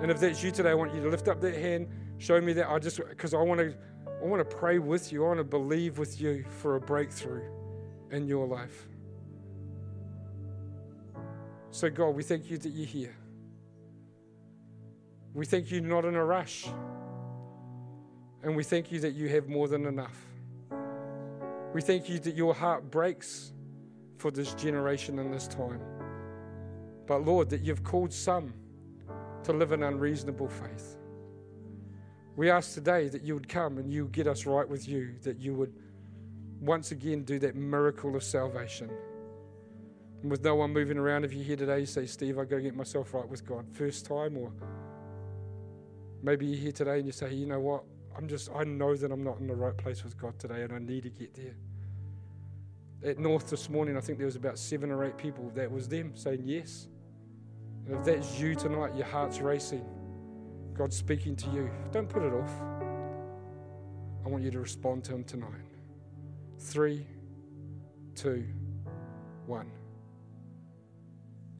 [0.00, 2.54] And if that's you today, I want you to lift up that hand, show me
[2.54, 2.70] that.
[2.70, 3.74] I just because I want to
[4.20, 5.24] I want to pray with you.
[5.24, 7.48] I want to believe with you for a breakthrough
[8.10, 8.86] in your life.
[11.70, 13.16] So, God, we thank you that you're here.
[15.32, 16.66] We thank you not in a rush.
[18.42, 20.16] And we thank you that you have more than enough.
[21.72, 23.52] We thank you that your heart breaks
[24.18, 25.80] for this generation and this time.
[27.06, 28.52] But Lord, that you've called some
[29.44, 30.96] to live in unreasonable faith.
[32.40, 35.38] We ask today that you would come and you get us right with you, that
[35.38, 35.74] you would
[36.58, 38.88] once again do that miracle of salvation.
[40.22, 42.56] And with no one moving around, if you're here today, you say, Steve, I got
[42.56, 43.66] to get myself right with God.
[43.74, 44.50] First time, or
[46.22, 47.84] maybe you're here today and you say, you know what?
[48.16, 50.72] I'm just, I know that I'm not in the right place with God today and
[50.72, 51.56] I need to get there.
[53.04, 55.52] At North this morning, I think there was about seven or eight people.
[55.54, 56.88] That was them saying yes.
[57.86, 59.84] And if that's you tonight, your heart's racing.
[60.80, 61.70] God's speaking to you.
[61.92, 62.50] Don't put it off.
[64.24, 65.50] I want you to respond to Him tonight.
[66.58, 67.06] Three,
[68.14, 68.46] two,
[69.44, 69.70] one.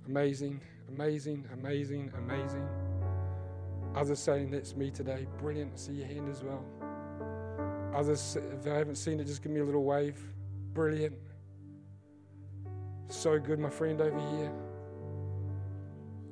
[0.07, 2.67] Amazing, amazing, amazing, amazing.
[3.95, 5.27] Others saying that's me today.
[5.37, 5.79] Brilliant.
[5.79, 6.65] See your hand as well.
[7.95, 10.19] Others, if I haven't seen it, just give me a little wave.
[10.73, 11.17] Brilliant.
[13.09, 14.51] So good, my friend over here.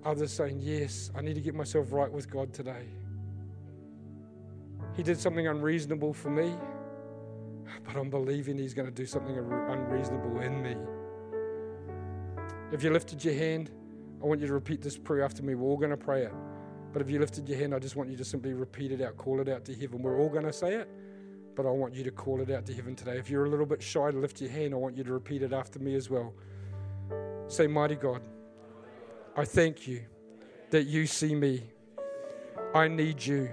[0.05, 2.87] Others saying, Yes, I need to get myself right with God today.
[4.97, 6.55] He did something unreasonable for me,
[7.85, 10.77] but I'm believing He's going to do something unreasonable in me.
[12.73, 13.70] If you lifted your hand,
[14.23, 15.55] I want you to repeat this prayer after me.
[15.55, 16.33] We're all going to pray it.
[16.93, 19.16] But if you lifted your hand, I just want you to simply repeat it out,
[19.16, 20.03] call it out to heaven.
[20.03, 20.89] We're all going to say it,
[21.55, 23.19] but I want you to call it out to heaven today.
[23.19, 25.43] If you're a little bit shy to lift your hand, I want you to repeat
[25.43, 26.33] it after me as well.
[27.47, 28.23] Say, Mighty God,
[29.37, 30.03] I thank you
[30.71, 31.63] that you see me.
[32.75, 33.51] I need you.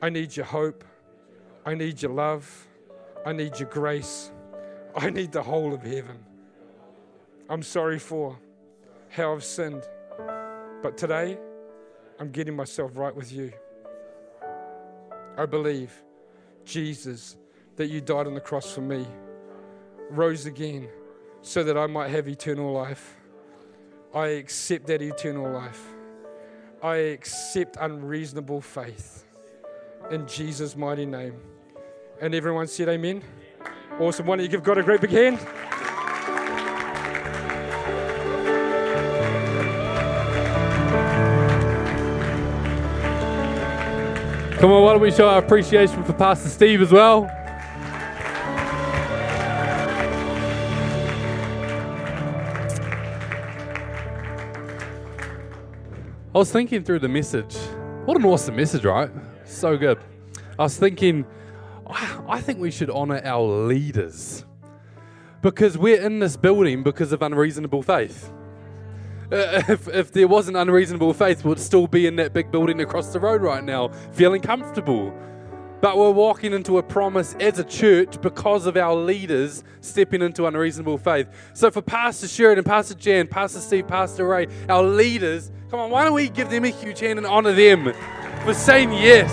[0.00, 0.84] I need your hope.
[1.66, 2.66] I need your love.
[3.26, 4.32] I need your grace.
[4.96, 6.24] I need the whole of heaven.
[7.48, 8.38] I'm sorry for
[9.08, 9.82] how I've sinned.
[10.82, 11.36] But today,
[12.18, 13.52] I'm getting myself right with you.
[15.36, 15.92] I believe,
[16.64, 17.36] Jesus,
[17.76, 19.06] that you died on the cross for me,
[20.10, 20.88] rose again,
[21.42, 23.16] so that I might have eternal life.
[24.14, 25.80] I accept that eternal life.
[26.82, 29.24] I accept unreasonable faith
[30.10, 31.40] in Jesus' mighty name.
[32.20, 33.22] And everyone said, Amen.
[33.98, 34.26] Awesome.
[34.26, 35.38] Why don't you give God a great big hand?
[44.58, 47.39] Come on, why don't we show our appreciation for Pastor Steve as well?
[56.40, 57.54] Was thinking through the message.
[58.06, 59.10] What an awesome message, right?
[59.44, 59.98] So good.
[60.58, 61.26] I was thinking,
[61.86, 64.46] I I think we should honor our leaders
[65.42, 68.32] because we're in this building because of unreasonable faith.
[69.30, 73.12] Uh, if, if there wasn't unreasonable faith, we'd still be in that big building across
[73.12, 75.12] the road right now, feeling comfortable.
[75.80, 80.46] But we're walking into a promise as a church because of our leaders stepping into
[80.46, 81.28] unreasonable faith.
[81.54, 86.04] So for Pastor Sheridan, Pastor Jan, Pastor Steve, Pastor Ray, our leaders, come on, why
[86.04, 87.94] don't we give them a huge hand and honor them
[88.44, 89.30] for saying yes?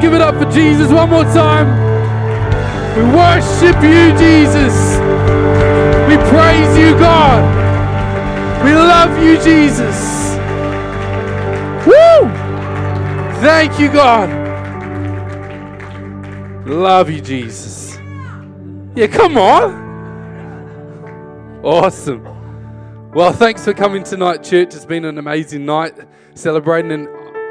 [0.00, 1.68] Give it up for Jesus one more time.
[2.96, 4.98] We worship you, Jesus.
[6.08, 8.64] We praise you, God.
[8.64, 10.36] We love you, Jesus.
[11.86, 12.28] Woo!
[13.40, 14.28] Thank you, God.
[16.66, 17.96] Love you, Jesus.
[18.94, 19.88] Yeah, come on.
[21.62, 22.22] Awesome.
[23.12, 24.74] Well, thanks for coming tonight, church.
[24.74, 25.94] It's been an amazing night
[26.34, 26.92] celebrating.
[26.92, 27.08] And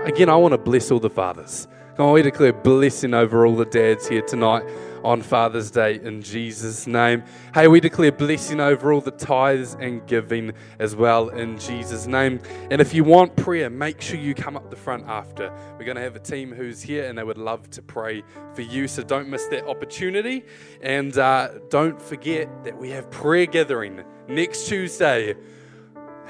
[0.07, 1.67] again, I want to bless all the fathers.
[1.99, 4.63] On, we declare blessing over all the dads here tonight
[5.03, 7.23] on Father's Day in Jesus' name.
[7.53, 12.39] Hey, we declare blessing over all the tithes and giving as well in Jesus' name.
[12.71, 15.51] And if you want prayer, make sure you come up the front after.
[15.77, 18.23] We're going to have a team who's here and they would love to pray
[18.53, 18.87] for you.
[18.87, 20.45] So don't miss that opportunity.
[20.81, 25.35] And uh, don't forget that we have prayer gathering next Tuesday.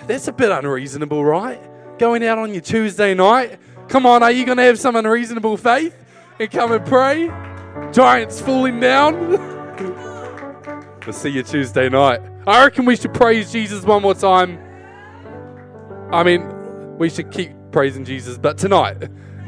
[0.07, 1.61] That's a bit unreasonable, right?
[1.99, 3.59] Going out on your Tuesday night.
[3.89, 5.95] Come on, are you going to have some unreasonable faith
[6.39, 7.27] and come and pray?
[7.91, 9.29] Giants falling down.
[11.05, 12.21] we'll see you Tuesday night.
[12.45, 14.59] I reckon we should praise Jesus one more time.
[16.11, 19.09] I mean, we should keep praising Jesus, but tonight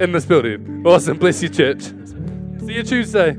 [0.00, 0.84] in this building.
[0.86, 1.18] Awesome.
[1.18, 1.82] Bless you, church.
[2.60, 3.36] See you Tuesday.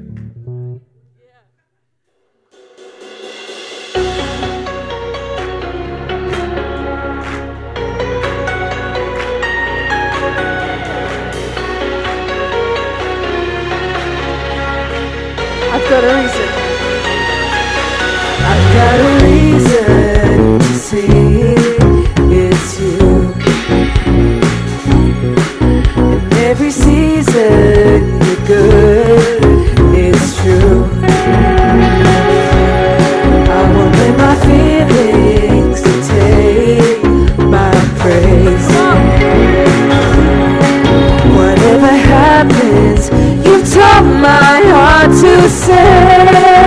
[43.74, 46.62] Taught my heart to say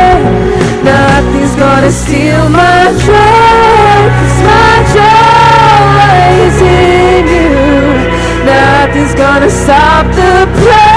[0.84, 3.94] Nothing's gonna steal my joy.
[4.20, 6.14] Cause my joy
[6.46, 7.52] is in you.
[8.44, 10.93] Nothing's gonna stop the praise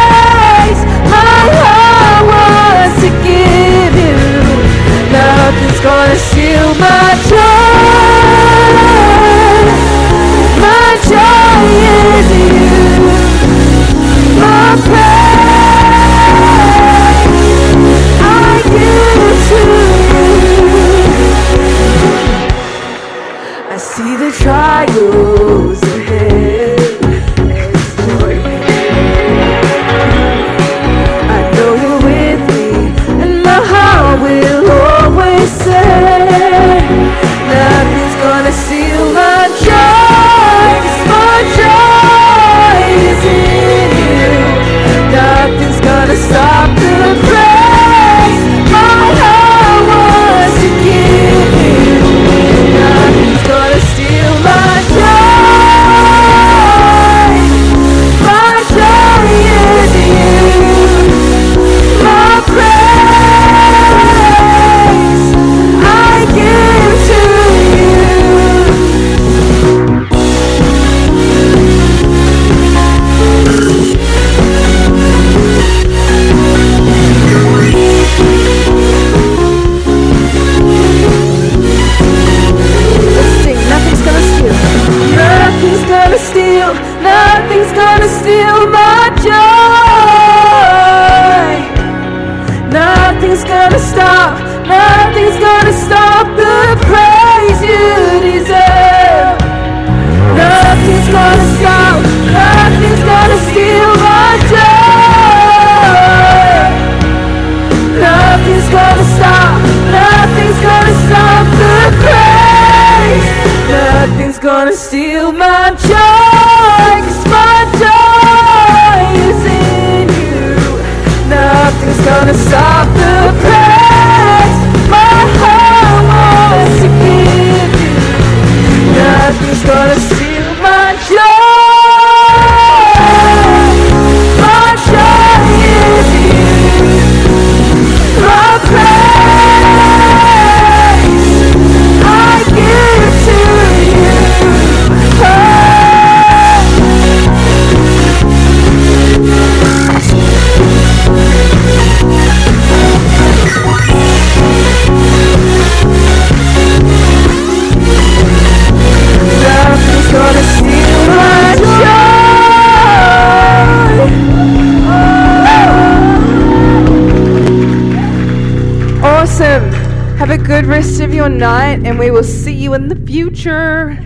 [171.37, 173.97] night, and we will see you in the future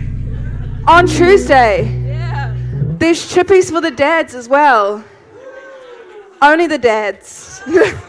[0.86, 1.84] on Tuesday.
[2.06, 2.54] Yeah.
[2.98, 5.04] There's chippies for the dads as well.
[6.40, 7.62] Only the dads.